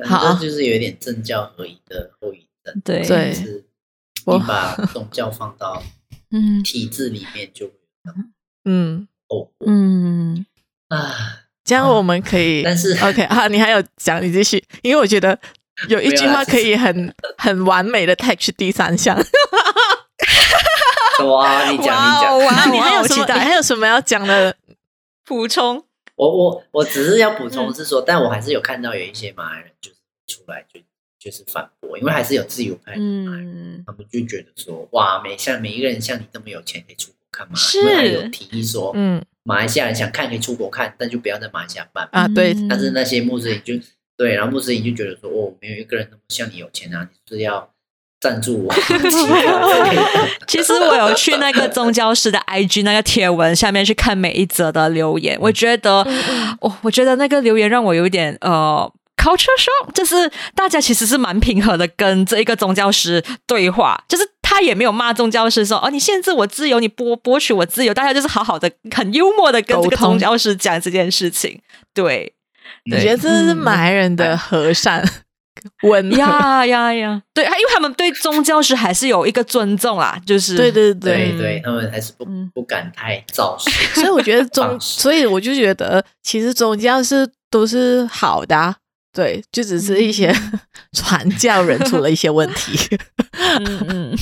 [0.05, 0.21] 好。
[0.21, 2.81] 反正就是有一点政教合一的后遗症。
[2.85, 3.07] 对。
[3.07, 3.65] 对就是
[4.25, 5.83] 我你把宗教放到
[6.31, 6.63] 嗯。
[6.63, 7.73] 体制里面，就会
[8.65, 10.47] 嗯，哦嗯，
[10.89, 11.39] 啊。
[11.65, 15.39] 这样我们可以，但是 OK 啊，你还有讲，你继续，因为我觉得
[15.89, 19.17] 有一句话可以很很完美的 touch 第三项。
[21.25, 23.27] 哇，你讲你讲，哇 你还有什么？
[23.27, 24.57] 你还有什么要讲的？
[25.25, 25.85] 补充？
[26.17, 30.81] 我我我只是要补充是说，但我还是有看到有一些马来人就是出来就
[31.19, 37.79] 就是反驳，因为还是有自由派的马来人，嗯，他们就觉得说，哇，每像每一个人像你这么有钱可以出国看嘛，是。
[37.79, 39.23] 因有提议说，嗯。
[39.45, 42.09] 马来西亚人想看可以出国看，但就不要在马来西亚办。
[42.13, 42.69] 啊，对，嗯。
[42.69, 43.75] 但是那些穆斯林就
[44.17, 47.69] 对，然后穆斯林就觉得说，哦，没有一个人那么像你有钱啊，你是要
[48.21, 48.75] 赞助我？
[50.47, 56.07] 其实我有去那个宗教师的 IG 那个贴文下面去看每一则的留言，我觉得，
[56.61, 71.61] 我我觉得那个留言让我有一点呃 culture shock，就是大家其实是蛮平和的跟这一个宗教师对话，就是他也没有骂宗教师说哦你限制我自由，你剥剥取我自由，大家就是好好的很幽默的跟这个宗教师讲这件事情，
[71.93, 72.35] 对，
[72.93, 75.03] 我觉得这是马来人的和善。
[75.83, 77.23] 文呀呀呀！
[77.33, 88.75] 对，因为他们对宗教是还是有一个尊重啦，就是对对对对对，他们还是不不敢太造势， 所以我觉得 宗，所以我就觉得其实宗教是都是好的、啊，
[89.13, 90.35] 对，就只是一些
[90.93, 92.99] 传教人出了一些问题。
[93.39, 94.17] 嗯嗯，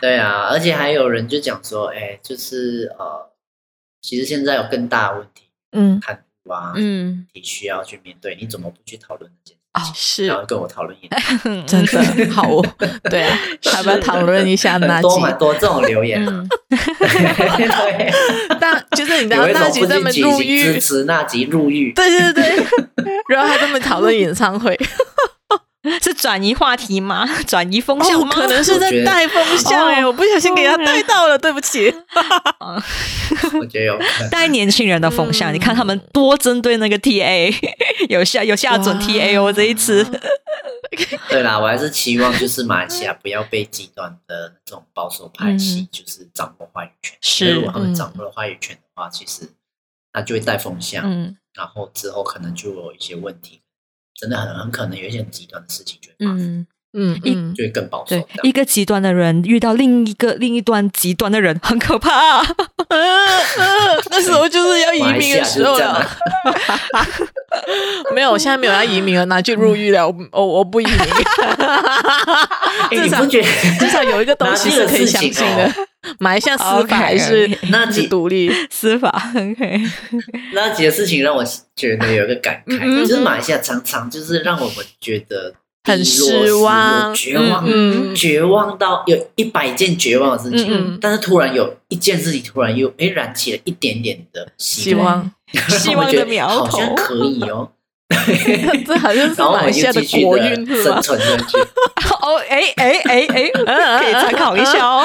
[0.00, 3.32] 对啊，而且还有人就讲说，哎，就是呃，
[4.02, 6.22] 其实现在有更大的问题，嗯，看
[6.52, 9.60] 啊，嗯，你需要去面对，你怎么不去讨论这件事？
[9.76, 11.18] 哦，是然后跟我讨论一下，
[11.68, 12.64] 真的好哦，
[13.10, 13.38] 对啊，
[13.76, 15.02] 要不要讨论一下那集？
[15.02, 18.10] 多蛮多这种留言啊，对，
[18.58, 22.66] 但就是你知道那集他们禁入狱，支持那集入狱，对对对，
[23.28, 24.74] 然后还这么讨论演唱会，
[26.02, 27.26] 是转移话题吗？
[27.46, 28.28] 转移风向吗？
[28.28, 31.92] 哦，可能是在带风向哎，我，我不小心给他带到了，对不起。
[33.58, 33.98] 我觉得有
[34.30, 37.54] 带年轻人的风向，嗯、你看他们多针对那个 TA，
[38.08, 40.04] 有下有下准 TA 哦这一次。
[41.28, 47.16] 对啦，我还是期望就是马来西亚不要被极端的这种保守派系，嗯、就是掌握话语权。
[47.20, 49.50] 是，如果他们掌握了话语权的话，嗯、其实
[50.12, 53.60] 他就会带风向，嗯，然后之后可能就有一些问题。
[54.18, 58.16] 真的很很可能有一些很极端的事情就会发生，嗯嗯，就会更保守。
[58.16, 62.42] 对，一个极端的人遇到另一个另一端极端的人，很可怕。
[64.10, 66.08] 那时候就是要移民的时候了。
[68.14, 70.08] 没有，我现在没有要移民了，拿去入狱了。
[70.32, 70.96] 我我不移民。
[73.02, 73.48] 至少觉得
[73.78, 75.70] 至少有一个东西是可以相信的。
[76.18, 78.50] 马来西亚司法还是那几独立。
[78.70, 79.80] 司法，OK。
[80.52, 81.44] 那几个事情让我
[81.74, 85.52] 觉得有一个感慨，就是马来西亚常常就是让我们觉得
[85.84, 96.06] 很失望、绝望、绝望到有一百件绝望的事情，但是突然有一件事情突然又诶燃起了一点点的希望，希望。
[96.12, 97.70] 的苗头，好像可以哦。
[98.86, 101.58] 这好像是马来西亚的国运生存下去。
[102.22, 103.50] 哦，哎哎哎哎，
[104.00, 105.04] 可以参考一下哦。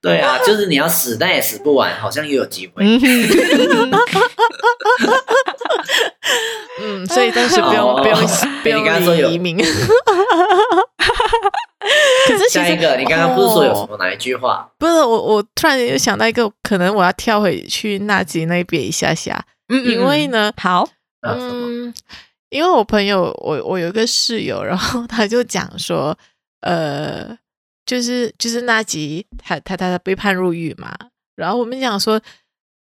[0.00, 2.82] 对啊，就是你要死，但也死不完，好像又有机会。
[6.80, 8.18] 嗯，所以暂时不用不用
[8.62, 9.56] 不用移民。
[12.26, 14.66] 可是下一个，你刚刚不是说有什么哪一句话？
[14.78, 19.44] 不是我，我突然又想到一个，可能我要跳回去纳吉那边一下下。
[19.68, 20.88] 嗯，因为呢，好。
[21.24, 21.94] 嗯，
[22.50, 26.16] 因为我朋友，我我有一个室友，然后他就讲说，
[26.60, 27.36] 呃，
[27.86, 30.94] 就是就是那集他他他他被判入狱嘛，
[31.34, 32.20] 然后我们讲说，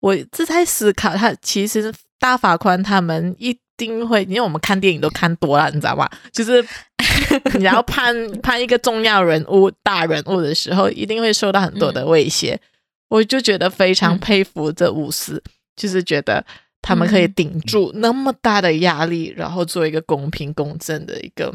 [0.01, 6.09] 我这在思考，他其实大法官他们一定会，因为我们看电影都看多了，你知道吗？
[6.33, 6.65] 就是
[7.59, 12.55] 你要判判一个重要人物、大人物的时候，一定会受到很多的威胁。
[12.55, 12.61] 嗯、
[13.09, 16.45] 我就觉得非常佩服这巫师，嗯、就是觉得。
[16.81, 21.53] 他们可以顶住那么大的压力，嗯、然后做一个公平公正的一个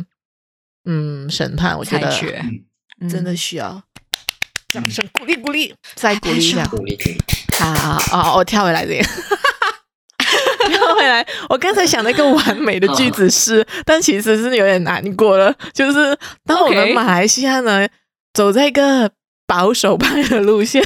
[0.85, 2.11] 嗯审判，我觉得
[3.09, 3.81] 真的需要
[4.69, 7.17] 掌声鼓励鼓励，再鼓励一下，鼓励鼓励。
[7.57, 9.03] 好好好，我跳回来这个，
[10.69, 11.25] 跳回来。
[11.49, 15.55] 我刚才想了一个完美的句子是，但其实是有点难过了。
[15.73, 17.87] 就是当我们马来西亚呢
[18.33, 19.11] 走在一个
[19.47, 20.83] 保守派的路线。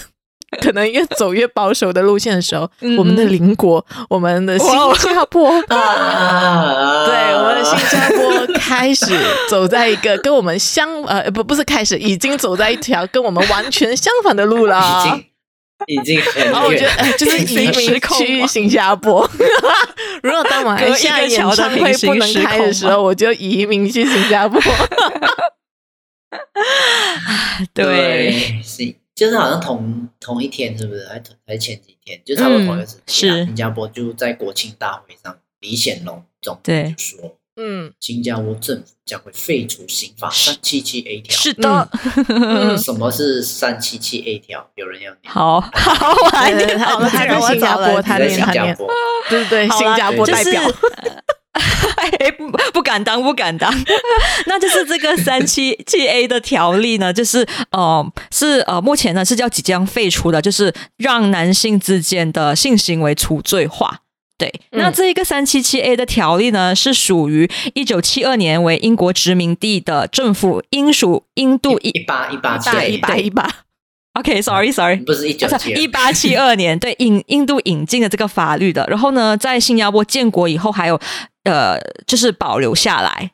[0.63, 4.69] 可能越走越保守的路线的时候，我们的邻国，我们的新
[5.13, 9.05] 加坡 啊，对，我们的新加坡开始
[9.49, 14.81] 走在一个跟我们相呃不不是开始，已经走在一条跟我们完全相反的路了，
[15.85, 19.29] 已经已经很远，我觉得就是移民去新加坡。
[20.23, 24.61] 如果当马来西亚演唱会不能开的时候，我就移民去新加坡。
[27.73, 28.61] 对，
[29.18, 31.03] 就是好像同同一天，是不是？
[31.07, 41.89] 还还前几天，就差不多同一个时间，嗯、新加坡就在国庆大会上，李显龙总理就说：“嗯，新加坡政府将会废除刑法三七七 A 条。”是的，
[42.30, 44.70] 嗯、什么是三七七 A 条？
[44.76, 45.34] 有人要念？
[45.34, 46.55] 好 好玩。
[46.55, 48.78] 的，好了，在新加坡，他念，他念，
[49.30, 50.61] 对对对，新加坡代表。
[52.37, 53.73] 不不敢当，不敢当。
[54.45, 64.01] 那就是这个三七七 A 的条例呢，就是呃是呃目前呢是叫即将废除的，就是让男性之间的性行为除罪化。
[64.37, 73.49] 对，嗯、那这一个三七七 A 的条例呢，是属于一九七二年为英国殖民地的政府英属印度一八一八七一八一八。
[74.13, 78.85] OK，sorry，sorry， 不是一九七一八七二年对印印度引进的这个法律的。
[78.87, 80.99] 然后呢，在新加坡建国以后，还有。
[81.47, 83.31] 呃，就是保留下来，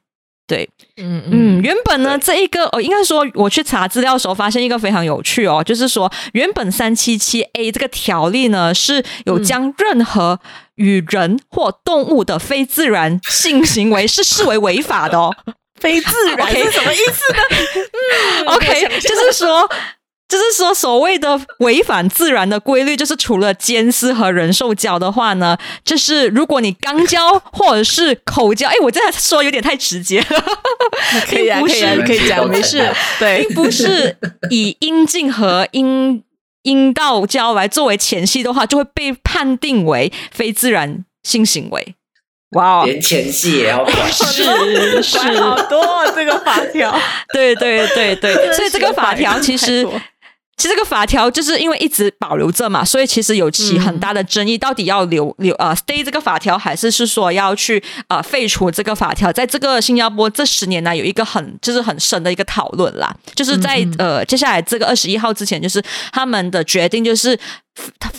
[0.47, 10.39] 对，嗯嗯，原本呢，这一个哦，应该说我去查资料的时候，发现一个非常有趣哦，就是说原本三七七 A 这个条例呢，是有将任何
[10.75, 15.35] 与人或动物的非自然性行为是视为违法的哦，
[15.81, 17.39] 非自然是什么意思呢？
[18.45, 19.69] 嗯，OK，就是说。
[20.29, 25.55] 就是说，所谓的违反自然的规律，就是除了奸尸和人兽交的话呢，
[25.85, 30.19] 就是如果你肛交或者是口交，哎，我这样说有点太直接。
[30.21, 30.43] 了，
[31.29, 34.17] 可以啊，可以啊，可以讲，没事，对，并不是
[34.49, 36.23] 以阴茎和阴
[36.63, 41.93] 阴道交来作为前戏的话，就会被判定为非自然性行为。
[42.55, 46.95] 哇哦，连前戏也要管，是是，好多这个法条，
[47.31, 49.87] 对对对对，所以这个法条其实。
[50.55, 59.33] 其实这个法条就是因为一直保留着嘛，所以其实有起很大的争议，到底要留留呃 stay 这个法条，还是是说要去呃废除这个法条？
[59.33, 67.37] 在这个新加坡这十年来有一个很就是很深的一个讨论啦，就是在呃接下来这个二十一号之前，就是他们的决定就是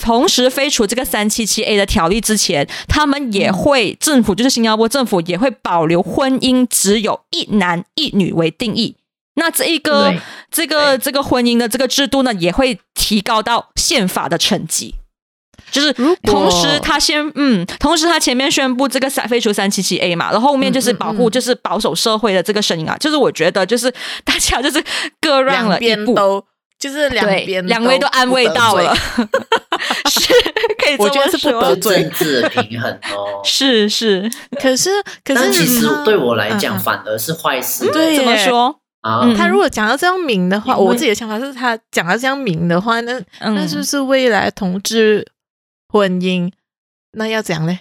[0.01, 8.97] 同时废除这个三七七 A 的条例之前，他们也会政府就是新加坡政府也会保留婚姻只有一男一女为定义。
[9.35, 10.15] 那这一个
[10.51, 14.95] 这个这个婚姻的这个制度呢，也会提高到宪法的层级。
[15.71, 22.95] 就是同时他先嗯，同时他前面宣布这个三废除三七七 A 嘛，然后后面就是保护就是保守社会的这个声音啊。
[22.95, 23.93] 嗯嗯嗯就是我觉得就是
[24.25, 24.83] 大家就是
[25.21, 26.45] 各让了一步，都
[26.79, 28.95] 就是两边两位都安慰到了，
[30.11, 30.33] 是
[30.79, 33.41] 可以这么说，我觉得是不得罪政治平衡哦。
[33.43, 34.31] 是是，
[34.61, 34.91] 可是
[35.25, 37.91] 可是但其实对我来讲嗯反而是坏事。
[37.91, 38.81] 对怎么说？
[39.05, 39.37] 啊，嗯。
[39.37, 43.55] 他如果讲到这样明的话，我自己的想法是他讲到这样明的话，那嗯。
[43.55, 45.27] 那是不是未来同志
[45.89, 46.51] 婚姻
[47.13, 47.79] 那要怎样呢？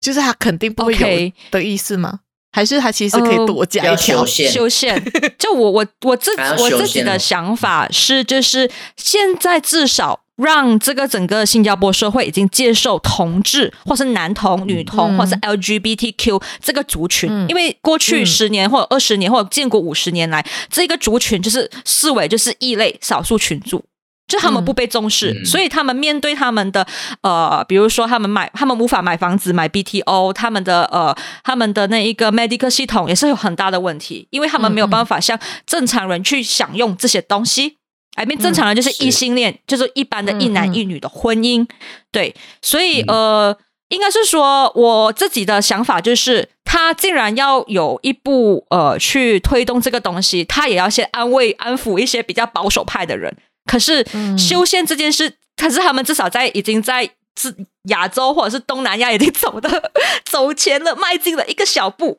[0.00, 2.20] 就是他肯定不会有的意思吗？
[2.50, 4.24] 还是他其实可以多加一条？
[4.24, 4.26] 修？
[4.26, 23.84] 宪，修宪，就我我我自我自己的想法是，就是现在至少让这个整个新加坡社会已经接受同志，或是男同、女同，嗯或是 LGBTQ 这个族群，嗯因为过去十年或者二十年或者建国五十年来，这个族群就是视为就是异类少数群组。
[24.28, 26.86] 就他们不被重视，嗯所以他们面对他们的
[27.22, 37.77] 呃，比如说他们买，他们无法买房子买 BTO，他们的呃，他们的那一个 medical 系统也是有很大的问题，因为他们没有办法像正常人去享用这些东西。
[38.18, 41.64] I mean，正常人就是异性恋，就是一般的一男一女的婚姻，
[42.10, 43.56] 对，所以呃，
[43.90, 53.36] 应该是说我自己的想法就是，他竟然要有一步呃去推动这个东西，他也要先安慰安抚一些比较保守派的人。
[53.70, 54.04] 可是
[54.36, 57.08] 修宪这件事，可是他们至少在已经在
[57.40, 57.54] 是
[57.84, 59.92] 亚洲或者是东南亚已经走的
[60.28, 62.18] 走前了，迈进了一个小步。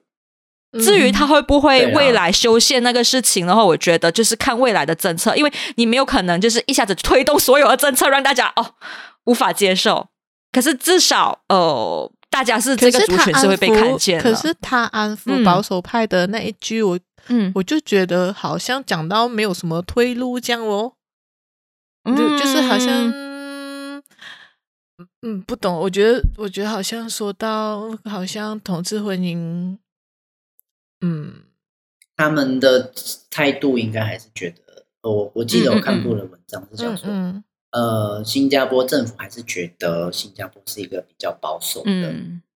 [0.74, 8.76] 至于他会不会未来修宪那个事情，然后我觉得就是看未来的政策，因为你没有可能就是一下子推动所有的政策让大家哦
[9.26, 10.10] 无法接受。
[10.52, 14.22] 可是至少呃，大家是这个族群是会被看见。
[14.22, 20.94] 可是他安抚保守派的那一句，我嗯，我就觉得好像讲到没有什么退路这样哦。
[22.06, 23.12] 就就是好像，
[25.22, 25.76] 嗯，不懂。
[25.76, 29.78] 我觉得，我觉得好像说到，好像同志婚姻，
[31.02, 31.34] 嗯，
[32.16, 32.92] 他们的
[33.30, 41.92] 态度应该还是觉得，我我记得我看过的文章是讲说，嗯嗯呃，新加坡政府还是觉得新加坡是一个比较保守的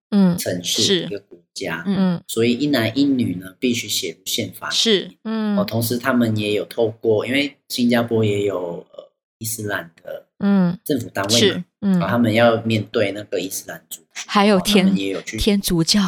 [0.10, 1.04] 嗯城市，是。
[1.04, 2.22] 一个国家，嗯。
[2.28, 5.56] 所以一男一女呢必须写入宪法是嗯。
[5.58, 10.78] 哦，同时他们也有透过，因为新加坡也有呃伊斯兰的嗯。
[10.84, 12.02] 政府单位嘛，嗯。
[12.02, 16.02] 啊他们要面对那个伊斯兰族还有天们也有去天主教，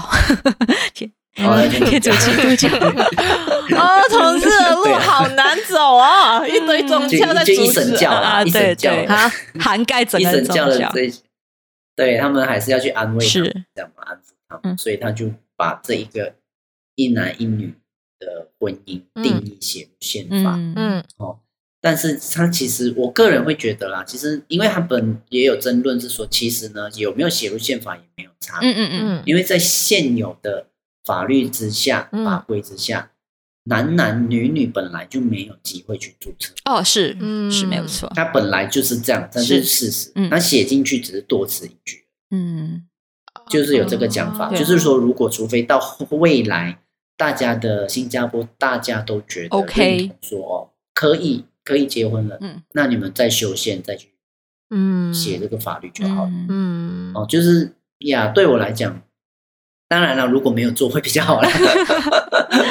[0.95, 2.69] 天 哦天主基督教，
[3.75, 7.71] 哦，同志的路好难走啊，一堆宗就教在就一阻止。
[7.73, 9.29] 神教啦，啊对对啊，
[9.59, 10.77] 涵盖整个 宗教的。
[10.93, 11.21] 这些，
[11.95, 14.77] 对他们还是要去安慰他这样嘛，安抚他们，嗯。
[14.77, 16.33] 所以他就把这一个
[16.95, 17.73] 一男一女
[18.19, 20.53] 的婚姻定义写入宪法。
[20.55, 20.73] 嗯。
[20.75, 21.39] 嗯哦，
[21.81, 29.23] 但是他其实我个人会觉得啦，其实因为他本也有争论是说，其实呢有没有写入宪法也没有差，嗯嗯嗯，嗯。
[29.25, 30.67] 因为在现有的
[31.05, 32.25] 法律之下、嗯。
[32.25, 33.11] 法规之下，
[33.65, 37.51] 男男女女本来就没有机会去注册，哦，是嗯。
[37.51, 40.11] 是没有错，他本来就是这样，这是事实。
[40.15, 40.29] 嗯。
[40.29, 42.87] 他写进去只是多此一举，嗯。
[43.49, 44.55] 就是有这个讲法，哦。
[44.55, 45.79] 就是说，如果除非到
[46.09, 46.79] 未来，
[47.17, 52.63] 大家的新加坡大家都觉得 OK 说哦，可以可以结婚了，嗯。
[52.73, 54.09] 那你们再修宪再去
[54.69, 55.13] 嗯。
[55.13, 56.29] 写这个法律就好了。
[56.29, 57.11] 嗯嗯。
[57.13, 59.01] 哦，就是呀，对我来讲，
[59.87, 61.49] 当然了，如果没有做会比较好啦，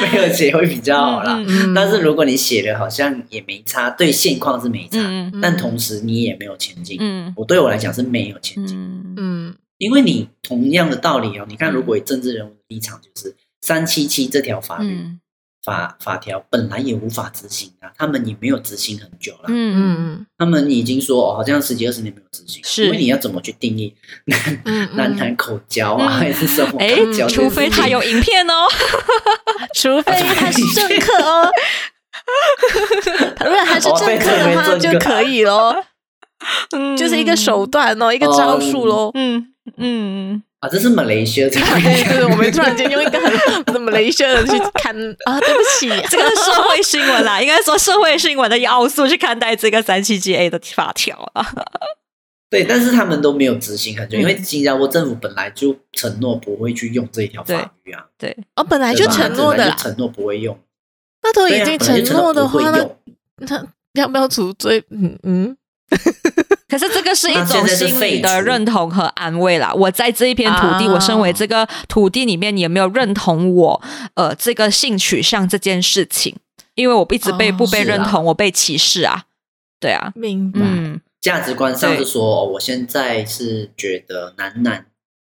[0.02, 1.36] 没有写会比较好啦。
[1.36, 6.96] 嗯嗯但是如果你写的好像也没差，对现况是没差，嗯但同时你也没有前进。
[7.00, 7.32] 嗯。
[7.36, 9.14] 我对我来讲是没有前进，嗯。
[9.16, 9.54] 嗯。
[9.78, 15.20] 因为你同样的道理哦，你看，如果以政治人物的立场，就是三七七这条法律、嗯
[15.64, 19.96] 法法条本来也无法执行啊，他们也没有执行很久了，嗯嗯。
[19.98, 22.84] 嗯他们已经说哦，好像十几二十年没有执行，是。
[22.84, 23.94] 因为你要怎么去定义？
[24.26, 24.88] 男、 嗯。
[24.96, 28.66] 男男口交啊，还是什么哎交？，除非他有影片哦，
[29.74, 31.50] 除非他是政客哦，
[33.44, 35.82] 如果他是政客的话就可以咯。
[36.76, 36.96] 嗯。
[36.96, 39.10] 就是一个手段哦，一个招数喽。
[39.14, 39.50] 嗯。
[39.78, 51.46] 嗯，啊，这是马来西亚这对对对，我们突然间用一个很什么雷声的去看啊，对不起， 这个是社会新闻啦，应该说社会新闻的要素去看待这个三七七 A 的法条啊。
[52.50, 54.20] 对，但是他们都没有执行很久，嗯。
[54.20, 60.58] 因为新加坡政府本来就承诺不会去用这一条法律啊，对，哦，本来就承诺的承诺不会用，
[61.22, 63.66] 那都已经承诺的话，那。
[63.94, 64.84] 那要不要赎罪？
[64.90, 65.56] 嗯嗯，
[66.74, 69.72] 可是这个是一种心理的认同和安慰啦。
[69.72, 73.80] 我在这一片土地，啊我身为这个土地里面，你有没有认同我？
[74.14, 76.34] 呃，这个性取向这件事情，
[76.74, 79.26] 因为我一直被哦不被认同，我被歧视啊。
[79.78, 80.58] 对啊，明白。
[80.64, 84.86] 嗯，价值观上是说，哦，我现在是觉得男男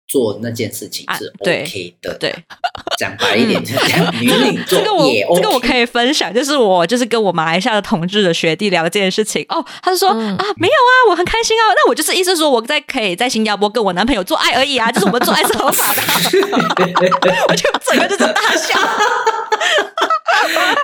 [0.09, 2.35] 做那件事情是 OK 的，对，
[2.97, 9.45] 讲白一点就是这样，女领这个我做也 OK，这个我可以分享，就是我就是跟我马来西亚的同志的学弟聊这件事情。
[9.49, 10.37] 哦，他就说、嗯。
[10.37, 16.01] 啊没有啊，我很开心啊，那我就是意思说我在可以在新加坡跟我男朋友做爱而已啊，就是我们做爱是合法的，
[17.49, 18.79] 我就整个就是大笑。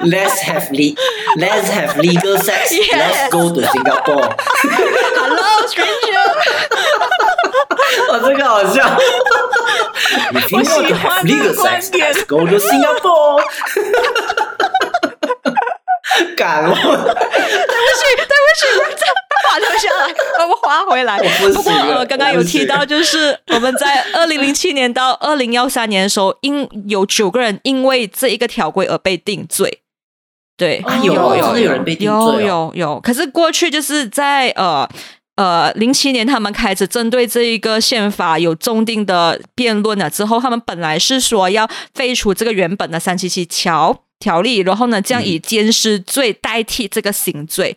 [0.02, 0.96] Let's have le
[1.36, 2.72] Let's have legal sex.
[2.72, 2.92] Yes.
[2.94, 4.36] Let's go to Singapore.
[5.16, 6.28] Hello stranger，
[8.10, 8.98] 哇，这个好笑。
[10.32, 13.44] If you 我喜 want to 欢 have 这个 legal 观 sex, 点 let's go to Singapore.
[16.37, 19.07] 敢我，对不起，对不起，我再
[19.45, 21.19] 滑留下来，我们滑回来。
[21.19, 29.81] 不不过呃，刚刚有提到，就是我们在二零零七年到二零幺三年的时候，因有九个人因为这一个条规而被定罪。
[30.57, 33.01] 对，有有真的有人被定罪有有有。
[33.01, 34.89] 可是过去就是在呃
[35.37, 47.77] 呃零七年，他们开始针对这一个宪法有重定的辩论了之后，他们本来是说要废除这个原本的三七七条条例，然后呢，将以奸尸罪代替这个刑罪。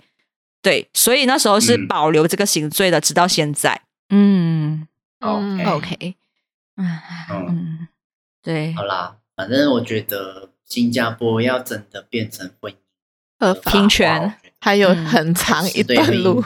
[0.61, 1.87] 对，所以那时候是嗯。
[1.87, 3.81] 保留这个刑罪的，直到现在。
[4.09, 4.87] 嗯。
[5.21, 6.15] 嗯 OK，OK，
[6.77, 6.99] 嗯
[7.31, 7.87] 嗯，嗯，
[8.43, 8.73] 对。
[8.73, 12.75] 好，啦，反正我觉得新加坡要真的变成婚姻
[13.39, 16.45] 合法平权还有很长一段路。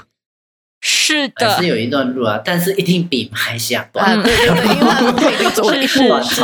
[0.81, 1.55] 是的。
[1.55, 3.83] 还是，有一段路啊，但是一定比马来西亚。
[3.91, 6.41] 对对对，因为他们可以 走一是步是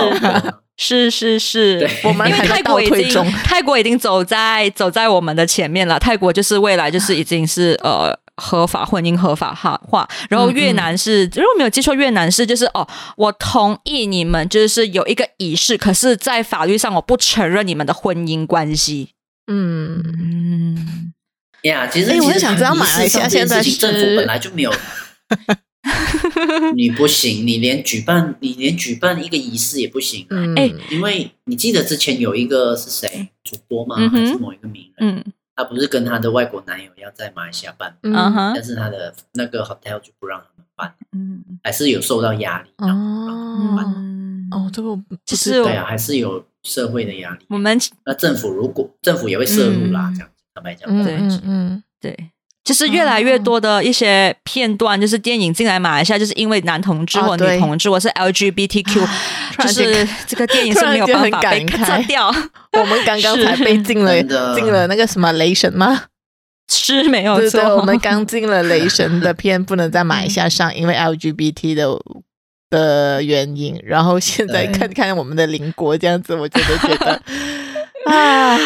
[0.77, 3.31] 是是是，我们因为泰国已经。
[3.43, 5.97] 泰国已经走在走在我们的前面了。
[5.97, 19.11] 泰国就是未来就是已经是呃合法婚姻合法化化，然后越南是如果没有记错，越南是就是哦，我同意你们就是有一个仪式，可是在法律上我不承认你们的婚姻关系。
[19.47, 21.13] 嗯，嗯，
[21.63, 24.73] 呀，其实哎我很其实想知道马来西亚现在仪式上这件事情政府本来就没有，
[26.75, 30.25] 你不行，你连举办你连举办一个仪式也不行、
[30.55, 33.95] 哎因为你记得之前有一个是谁主播吗？
[33.99, 35.15] 嗯还是某一个名人？
[35.17, 35.23] 嗯。
[35.57, 38.13] 他不是跟他的外国男友要在马来西亚办，嗯。
[38.53, 41.43] 但是他的那个 hotel 就不让他们办，嗯。
[41.63, 42.69] 还是有受到压力。
[42.77, 43.85] 然后不让他们办。
[43.95, 47.45] 嗯哦，这个就是对啊，还是有社会的压力。
[47.49, 50.15] 我们那政府如果政府也会涉入啦，嗯。
[50.15, 51.03] 这样子坦白讲，嗯。
[51.03, 52.29] 对嗯嗯，对，
[52.65, 59.07] 就是越来越多的一些片段，就是电影进来马来西亚，就是因为男同志或女同志，我是 LGBTQ，
[59.63, 62.27] 就是这个电影是没有办法被突然间很感慨掉，
[62.73, 66.05] 我们刚刚才被禁了 真的禁了那个什么雷神吗？
[66.67, 67.61] 是没有错。
[67.77, 71.87] 我们刚进了雷神的片，不能在马来西亚上，因为 LGBT 的
[72.71, 73.79] 的原因。
[73.83, 77.21] 然后现在看看我们的邻国这样子，我真的觉得，
[78.07, 78.59] 唉，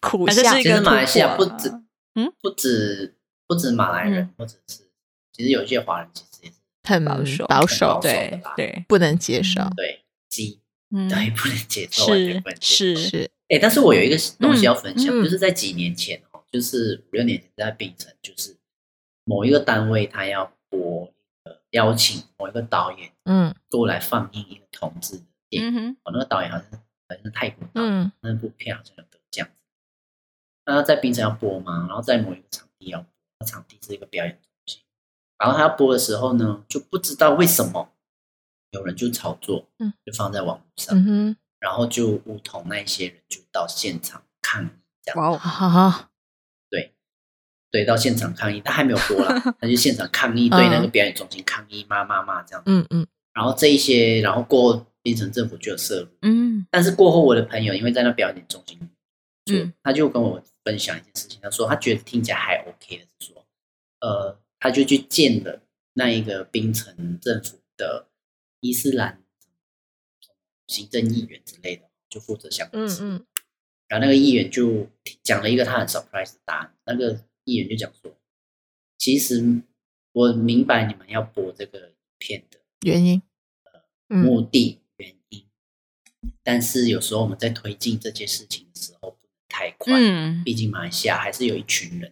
[0.00, 0.60] 苦笑反正是。
[0.60, 1.70] 一个其实马来西亚不止，
[2.14, 4.84] 嗯，不止不止马来人，嗯或者是
[5.32, 9.60] 其实有一些华人其实也是很保守保守，对对，不能接受。
[9.76, 12.42] 对鸡，嗯，对不能接受，是。
[12.60, 18.56] 是，是，哎，但是我有一个东西要分享，就是在几年前哦，就是五六年前在槟城，就是
[19.24, 21.12] 某一个单位他要播
[21.44, 27.92] 呃邀请某一个导演嗯过来放映一个同志的电影，嗯，哦，那个导演好像是好像是泰国导演。
[27.92, 28.94] 嗯那部片好像
[30.70, 33.08] 那在冰城要播嘛，然后在某一个场地要播，
[33.40, 34.80] 那场地是一个表演中心。
[35.38, 37.90] 然后他要播的时候呢，就不知道为什么
[38.72, 44.68] 有人就炒作，嗯，就放在网络上，嗯哼，然后就梧桐那一些人就到现场抗议，
[45.02, 45.20] 这样。
[45.20, 46.10] 哇哦， 好，
[46.68, 46.94] 对，
[47.70, 52.62] 对到现场抗议，他还没有播啦， 他就现场抗议，对那个表演中心抗议，骂骂骂这样。
[52.66, 53.06] 嗯嗯。
[53.32, 56.08] 然后这一些，然后过后槟城政府就有涉入。
[56.22, 56.66] 嗯。
[56.70, 58.78] 但是过后，我的朋友因为在那表演中心
[59.46, 59.72] 做，嗯。
[59.82, 63.46] 他就跟我分享一件事情，他说他觉得听起来还 OK 的是说，
[64.00, 65.62] 呃，他就去见了
[65.94, 68.08] 那一个槟城政府的
[68.60, 69.22] 伊斯兰
[70.66, 73.02] 行政议员之类的，就负责相关事。
[73.02, 73.26] 嗯嗯。
[73.88, 74.88] 然后那个议员就
[75.22, 78.14] 讲了一个他很 surprise 的答案，那个议员就讲说，
[78.98, 79.62] 其实
[80.12, 83.20] 我明白你们要播这个片的原因、
[84.06, 85.44] 目的、原因，
[86.44, 88.99] 但是有时候我们在推进这件事情的时候
[89.50, 90.42] 太快，嗯。
[90.44, 92.10] 毕竟马来西亚还是有一群人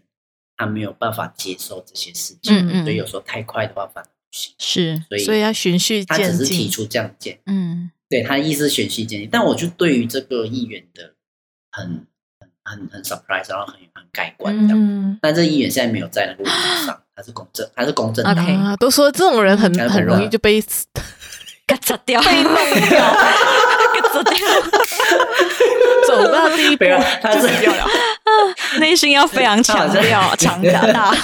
[0.57, 2.85] 他没有办法接受这些事情，嗯嗯。
[2.85, 6.27] 所以有时候太快的话反而不行，是，所以所以要循序渐进。
[6.27, 6.69] 他只是提。
[6.69, 7.39] 出这样建议。
[7.47, 7.91] 嗯。
[8.11, 11.13] 对他意思循序渐进，但我就对于这个议员的
[11.71, 12.07] 很
[12.41, 14.79] 很很很 surprise，然后很很盖棺这样。
[14.79, 18.35] 嗯但这议员现在没有在那个位置上，他是公正，他是公正党。
[18.35, 20.63] OK 啊，都说这种人很嗯很容易就被
[21.67, 22.55] 嘎嚓掉， 被弄
[22.89, 24.37] 掉， 嘎嚓掉，
[26.17, 26.85] 走到第一步。
[27.23, 27.49] 他是
[28.81, 31.15] 内心要非常强调 强大。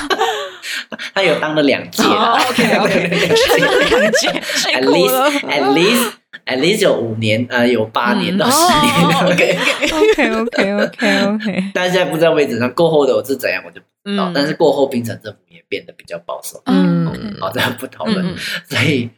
[1.13, 1.23] 他。
[1.23, 2.39] 有当了两届了。
[2.49, 5.31] OK 两届，，at 辛苦了。
[5.31, 6.13] least at least
[6.47, 8.93] at least 有五年，呃，有八年到十年
[9.25, 9.59] ，OK。
[9.93, 14.31] OK OK OK OK，但是现在不在位置上，过后的我是怎样我就不知道。
[14.31, 14.33] 嗯。
[14.35, 17.37] 但是过后槟城政府也变得比较保守，嗯嗯。
[17.41, 18.27] 好，这个不讨论。
[18.27, 18.37] 嗯。
[18.69, 19.09] 所以，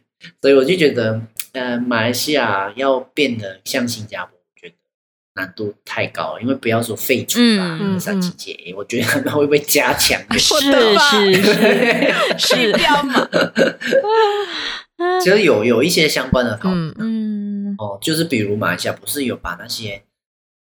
[0.41, 1.19] 所以我就觉得，
[1.53, 4.36] 呃，马来西亚要变得像新加坡，
[5.37, 6.41] 难度太高了。
[6.41, 7.97] 因为不要说废除吧，嗯。
[7.97, 10.19] 三级戒严，我觉得他们会不会加强？
[10.37, 13.29] 是是是是，标嘛，
[15.23, 17.75] 其 实有有一些相关的讨论、嗯嗯。
[17.77, 20.01] 哦，就是比如马来西亚不是有把那些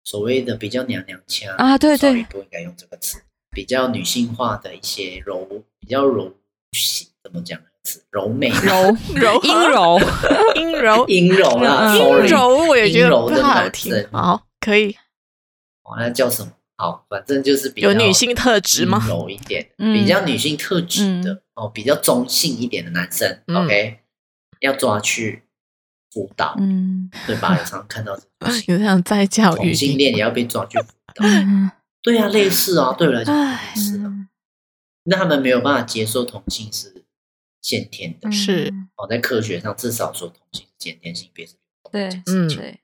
[0.04, 2.24] 所谓的比较娘娘腔啊对对。
[2.30, 3.18] 不应该用这个词，
[3.52, 5.48] 比较女性化的一些柔，
[5.80, 6.34] 比较柔
[6.74, 7.58] 性，怎么讲？
[8.10, 8.50] 柔美。
[8.50, 8.98] 嘛柔。
[9.16, 9.40] 柔。
[9.44, 10.00] 阴柔，
[10.56, 13.92] 阴柔阴柔啦嗯，sorry 阴柔，我也觉得阴柔的不好男听。
[13.92, 14.06] 生。
[14.12, 14.92] 好，可以。
[15.84, 16.52] 哦，那叫什么？
[16.78, 19.06] 好，反正就是比较有女性特质吗？
[19.08, 19.94] 柔一点， 嗯。
[19.94, 23.56] 比较女性特质的、嗯哦，比较中性一点的男生、嗯。
[23.58, 24.00] O k
[24.62, 25.44] 要抓去
[26.12, 27.52] 辅导，嗯对吧？
[27.58, 28.14] 有常常看到
[28.68, 31.70] 有这样在教育同性恋也要被抓去辅导，嗯，
[32.02, 34.12] 对啊，类似啊，对我来讲唉类似啊。
[35.04, 37.06] 那他们没有办法接受同性是
[37.62, 38.74] 先天的，是。
[38.98, 41.54] 哦，在科学上至少说同性是先天性别是
[41.92, 42.48] 对，嗯。
[42.50, 42.80] 对，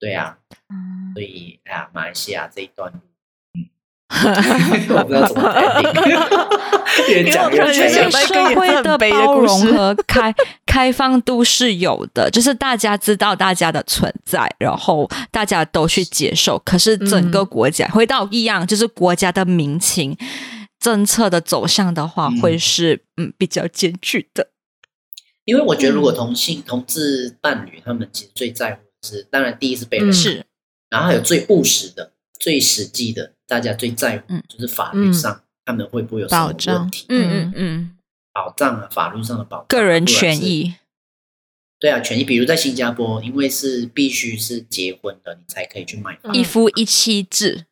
[0.00, 0.38] 对啊，
[0.70, 1.12] 嗯。
[1.14, 2.98] 所以哎呀，马来西亚这一段路，
[3.54, 3.68] 嗯，
[4.96, 5.92] 我不知道怎么带领，
[7.08, 10.34] 越讲越因为我突然间想悲到一社会的包容和开
[10.66, 16.58] 开放度是有的，就是大家知道大家的存在，然后大家都去接受。
[16.64, 20.16] 可是整个国家、回到一样，就是国家的民情、
[20.78, 22.40] 政策的走向的话，嗯。
[22.40, 24.48] 会是嗯比较艰巨的。
[25.44, 30.44] 因为我觉得，如果同性、同志伴侣，他们其实最在乎的是，当然第一是被人，是，
[30.88, 37.06] 然后还有最务实的、最实际的，大家最在乎嗯就是法律上他们会不会有什么问题？
[37.08, 37.96] 嗯嗯嗯，
[38.32, 40.74] 保障啊，法律上的保障，个人权益，
[41.78, 42.24] 对啊，权益。
[42.24, 47.66] 比如在新加坡，因为是必须是结婚的，你才可以去买房，一夫一妻制。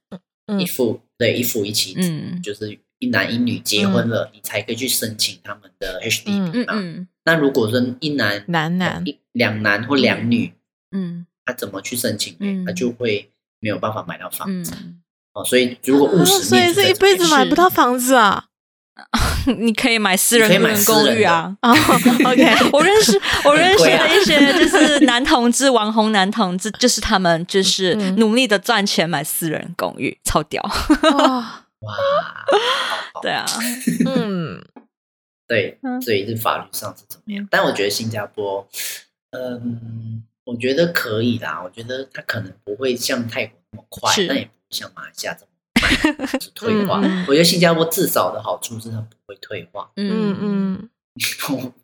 [0.50, 6.50] 嗯一夫对一夫一妻制，嗯就是一男一女结婚了，你才可以去申请他们的 HDB 嘛。
[6.54, 10.50] 嗯嗯那如果说一男男男一两男或两女，
[10.93, 12.39] 嗯他怎么去申请呢？
[12.41, 13.30] 嗯他就会
[13.61, 15.01] 没有办法买到房子、嗯，
[15.34, 15.45] 哦。
[15.45, 18.45] 所以如果务啊实所以是一辈子买不到房子啊！
[19.59, 20.49] 你可以买私人
[20.84, 21.57] 公寓啊。
[21.62, 30.61] 哦，OK， 我认识我认识的一些就是男同志、网红男同志，就是他们就是嗯努力的赚钱买私人公寓，超屌。
[31.12, 31.62] 哇，
[33.22, 33.47] 对啊，
[34.05, 34.61] 嗯，
[35.47, 37.47] 对嗯，所以是法律上是怎么样？
[37.49, 38.66] 但我觉得新加坡，
[39.30, 41.61] 嗯，我觉得可以啦。
[41.62, 47.01] 我觉得它可能不会像泰国那么快，但也不会像马来西亚这么快， 就是退化。
[47.28, 50.88] 我觉得新加坡至少的好处是它不会退化，嗯嗯，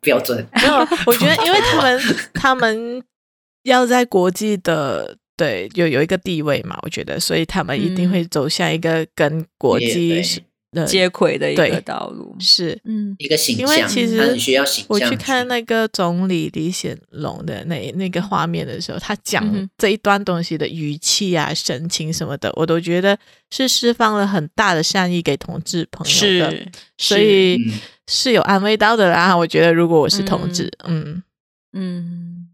[0.01, 0.43] 标准。
[0.53, 0.73] 没有，
[1.05, 2.01] 我觉得因为他们
[2.33, 3.03] 他们
[3.63, 10.21] 要在国际的对有有一个地位嘛，我觉得，所以他们一定会走向一个跟国际
[10.75, 12.35] 的接轨的一个道路。
[12.39, 12.79] 是。
[12.83, 14.87] 嗯一个形因为，其实需要形象。
[14.89, 23.17] 我去看那个总理李显龙的那那个画面的时候，他嗯讲这一段东西的语气啊、神情什么的，我都觉得
[23.49, 29.35] 是释放了很大的善意给同志朋友的，是，所以嗯是有安慰到的啦。
[29.35, 31.23] 我觉得如果我是同志，嗯
[31.71, 32.49] 嗯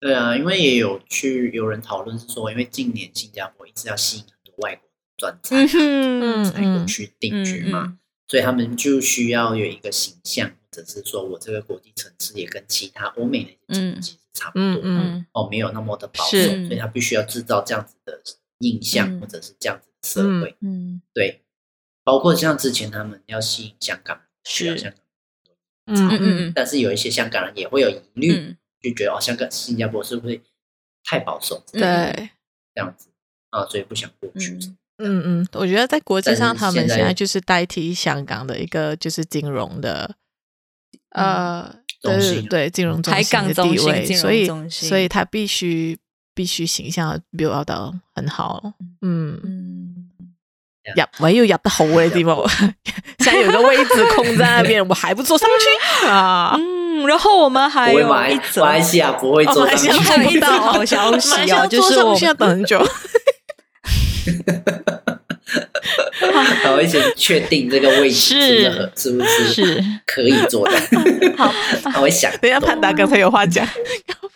[0.00, 4.87] 对啊，因为也有去有人讨论是说，因为近年新加坡一直要吸引很多外国
[5.18, 7.98] 专 才嗯才过去定居嘛，嗯。
[8.28, 14.98] 所以他们就需要有一个形象，或者是说我这个国际城市也跟其他欧美的一些层级是差不多，嗯嗯。
[15.14, 18.22] 嗯哦，没有那么的保守，所以他必须要制造这样子的
[18.60, 19.20] 印象，嗯。
[19.20, 21.42] 或者是这样子的社会，嗯，对，
[22.04, 25.00] 包括像之前他们要吸引香港人，需要香港
[25.86, 26.52] 嗯嗯嗯嗯。
[26.54, 28.56] 但是有一些香港人也会有疑虑，嗯。
[28.80, 30.40] 就觉得哦，香港、新加坡是不是
[31.02, 31.80] 太保守对，
[32.74, 33.08] 这样子
[33.50, 33.66] 啊？
[33.66, 34.56] 所以不想过去。
[34.98, 40.14] 嗯嗯嗯，我觉得在国际上，他们现在就是代替香港的一个就是金融的，
[41.10, 41.72] 呃，
[42.02, 42.46] 对中心。
[42.48, 45.98] 对，金融中心的港中心地位，所以所以他必须
[46.34, 48.72] 必须形象 build 到很好，
[49.02, 49.40] 嗯。
[49.44, 50.10] 嗯，
[50.96, 52.42] 入位要入得好嘅地方，
[53.20, 55.46] 现在有个位置空在那边，我还不坐上
[56.00, 56.06] 去？
[56.08, 56.54] 啊？
[56.58, 60.22] 嗯，然后我们还有一则马来西亚不会哦马来做上去。
[60.24, 61.30] 有一则 好消息
[61.68, 62.82] 就是我坐上去要等很久。
[66.32, 68.62] 然后一起确定这个位置是
[68.96, 70.76] 是不是是不是是可以做的，
[71.36, 71.52] 好，
[71.82, 73.66] 他会想等一下，潘达刚才有话讲，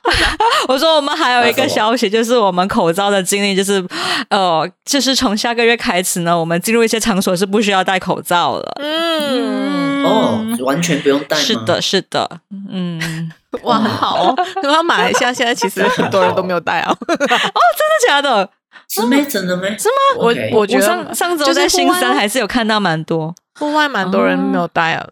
[0.68, 3.84] 我说我们还有一个消息，就是我们口罩的经历，就是
[4.30, 8.72] 呃，就是从下个月开始呢，我们进入一些场所是不需要戴口罩了。
[8.80, 11.42] 嗯，哦，完全不用带吗？
[11.42, 12.40] 是的，是的，
[12.70, 13.30] 嗯，
[13.62, 14.36] 哇，很好哦。
[14.62, 17.06] 然后马来西亚现在其实很多人都没有戴啊哦。
[17.06, 18.48] 真的假的？
[18.94, 19.68] 是没真的没？
[19.78, 20.18] 是吗？
[20.18, 25.08] 我我觉得我上上周在新山还是有看到蛮多，户外蛮多人没有戴啊。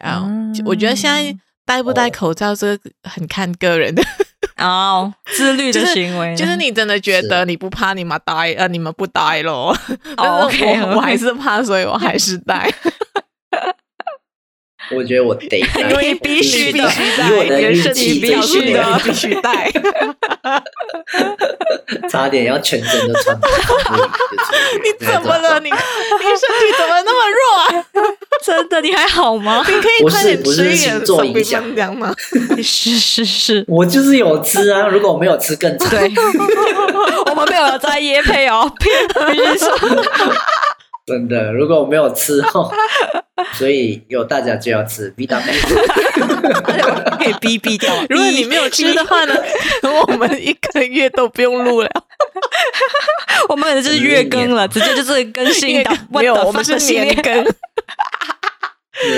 [0.00, 0.26] 啊，
[0.64, 4.02] 我觉得现在戴不戴口罩这个很看个人的。
[4.58, 9.76] 哦，自律的行为，就是你真的觉得你不怕，你们戴呃，你们不戴咯。
[10.16, 12.70] 但是我 OK，我还是怕，所以我还是戴。
[14.90, 19.70] 我觉得我得戴，因为必须的，以我的运你的身体必须的，必须带。
[22.08, 23.36] 差点要全身都穿
[24.82, 25.58] 你怎么了？
[25.60, 27.40] 你你身体怎么那么弱
[27.80, 27.84] 啊？
[28.44, 29.64] 真的，你还好吗？
[29.66, 32.14] 你可以快点吃一点星座影响手臂棒吗？
[32.62, 35.90] 是是是，我就是有吃啊，如果我没有吃更惨。
[35.90, 36.12] 对，
[37.26, 39.76] 我们没有在夜配哦，必须说，
[41.06, 42.68] 真的，如果我没有吃哦，
[43.54, 45.54] 所以有大家就要吃 B 大 M。
[47.18, 47.94] 可以逼逼掉。
[48.10, 49.34] 如果你没有吃的话呢，
[50.08, 51.88] 我们一个月都不用录了。
[53.48, 57.46] 我们可能就是月更了，直接就是更新的，没有，我们是年更。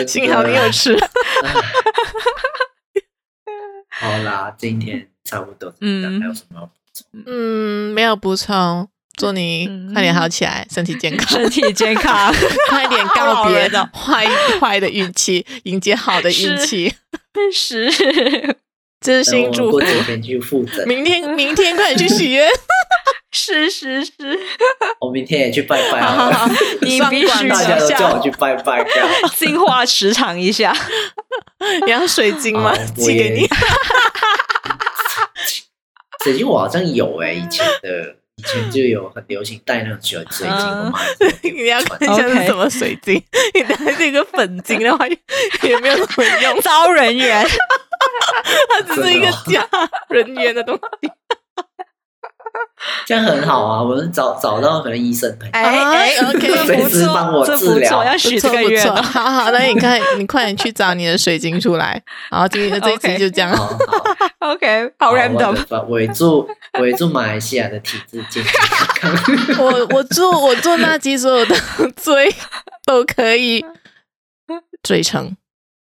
[0.07, 0.95] 幸好你有吃。
[3.89, 7.07] 好啦，今天差不多，嗯，还有什么要补充？
[7.27, 8.89] 嗯，没有补充。
[9.19, 12.33] 祝你快点好起来，身体健康， 身体健康，
[12.71, 14.27] 快点告别坏
[14.61, 16.95] 坏的运气，迎接好的运气。
[17.53, 17.91] 是，
[19.01, 19.79] 真心祝福。
[19.79, 22.49] 明天去复诊，明天明天快点去许愿。
[23.31, 24.13] 是是是，
[25.01, 26.49] 我明天也去拜拜好好，
[26.81, 28.85] 你必须大家都叫我去拜拜，
[29.37, 30.75] 净化磁场一下。
[31.85, 32.75] 你要水晶吗？
[32.97, 33.47] 寄给你。
[36.25, 38.17] 水晶我好像有哎，以前的。
[38.39, 41.01] 以前就有很流行戴那种水水晶，我妈
[41.43, 43.15] 你要看一下是什么水晶，
[43.55, 47.45] 你戴这个粉晶的话也没有什么用， 招人缘，
[48.71, 49.69] 它只是一个假
[50.09, 51.11] 人缘的东西。
[53.07, 58.95] 这样很好啊，我们找找到可能医生哎哎，OK，随时帮我治疗，要许这个愿。
[58.95, 62.01] 好好，那你看，你快点去找你的水晶出来。
[62.31, 63.53] 然后今天这一集就这样，
[64.41, 65.57] OK，好 random。
[65.89, 66.49] 我祝
[66.79, 69.13] 我祝马来西亚的体质健康。
[69.59, 71.57] 我我祝我祝那集所有的
[71.97, 72.35] 罪
[72.85, 73.65] 都可以
[74.83, 75.37] 罪成。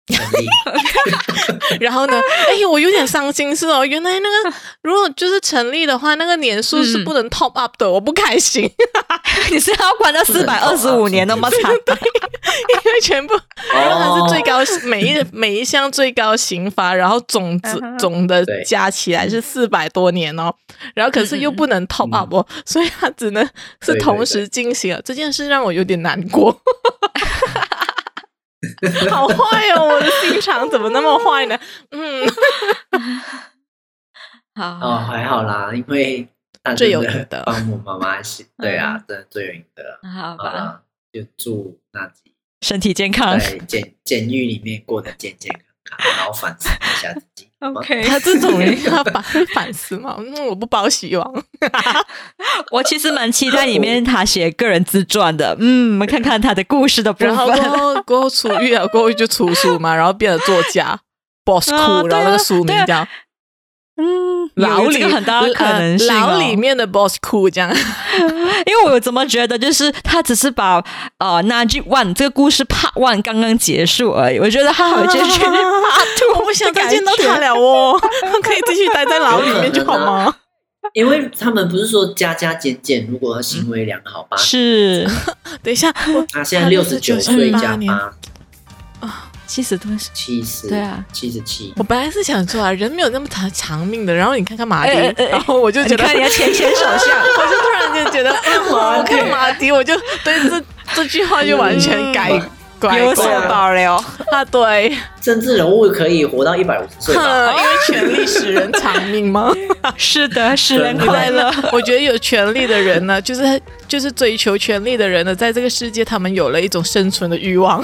[1.81, 2.21] 然后呢？
[2.49, 8.69] 哎、欸，我有点伤心，是哦，原来那个 如果就是成立的话，那个年数是不能 top up 的，嗯、我不开心。
[9.51, 11.73] 你是要关到四百二十五年那么长？
[11.87, 13.35] 对，因为全部，
[13.73, 20.53] 然后它是最高，每一每一项最高刑罚，然后总之总的加起来是四百多年哦。
[20.95, 23.49] 然后可是又不能 top up 哦，嗯、所以它只能
[23.81, 25.01] 是同时进行了。
[25.03, 26.61] 这件事让我有点难过。
[29.11, 29.89] 好坏哦！
[29.95, 31.59] 我的心肠怎么那么坏呢？
[31.91, 32.27] 嗯，
[34.55, 36.29] 好哦，还好啦，因为
[36.77, 39.99] 最有名的帮我妈妈洗，对啊，真的最有名的。
[40.09, 40.83] 好吧，
[41.13, 47.49] 就祝那吉身体健康，在监监狱里面过得健健康康，然后反思一下自己。
[47.61, 49.23] OK，他这种人要反
[49.55, 50.17] 反思嘛？
[50.19, 51.45] 嗯，我不抱希望。
[52.73, 57.29] 我其实蛮期待里面他写个人自传的，嗯，我们看看他的故事的部分。
[57.29, 60.99] 然后过后过后出狱了，过后就出书嘛，然后变了作家
[61.45, 63.07] ，Boss Cool，然后那个书名叫
[64.03, 67.71] 嗯，牢里很大的可能性，牢里面的 Boss Cool 这样。
[68.67, 70.83] 因为我怎么觉得，就是他只是把
[71.19, 74.39] 呃 Najib One 这个故事 Part One 刚刚结束而已。
[74.39, 75.45] 我觉得他好继续 Part
[76.19, 77.97] Two，我不想再见到他了哦，
[78.43, 80.35] 可以继续待在牢里面就好吗？
[80.95, 84.37] 因为他们不是说加加减减，如果他行为良好吧？
[84.37, 85.09] 是，
[85.63, 85.93] 等一下，
[86.33, 88.11] 他现在六十九岁加八，
[89.53, 91.75] 七十多是，七十，对啊，七十七。
[91.77, 94.15] 我本来是想说啊，人没有那么长长命的。
[94.15, 99.95] 然后你看看马迪，欸欸欸然后我就觉得，你看人家牵牵手相， 我就突然间觉得，哎， 我看马迪，我就
[100.25, 100.63] 对这
[100.95, 102.31] 这句话就完全改。
[102.33, 102.51] 嗯
[102.99, 103.93] 有所保留
[104.33, 104.45] 啊！
[104.51, 107.53] 对，政治人物可以活到一百五十岁吧？
[107.53, 109.53] 因为权力使人长命吗？
[109.97, 111.49] 是的，使人快乐。
[111.71, 117.81] 我觉得有权力的人呢，就是就是追求权力的人呢，在这个世界，他们有了一种生存的欲望，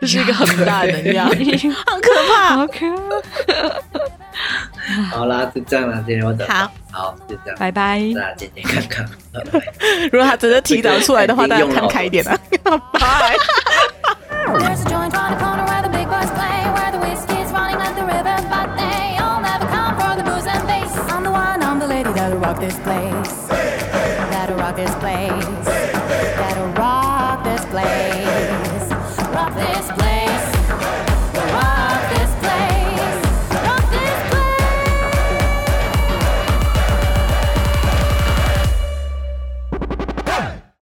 [0.00, 1.56] 这 是一个很 大的压力，
[1.86, 2.66] 好可怕。
[5.10, 6.02] 好啦，就这样了。
[6.06, 7.58] 今天我讲，好，好就这样。
[7.58, 9.08] 拜拜，那今天看看，
[10.10, 12.36] 如果他真的提早出来的话，大家看开一点啊。
[12.92, 13.36] 拜。
[25.00, 25.41] 拜。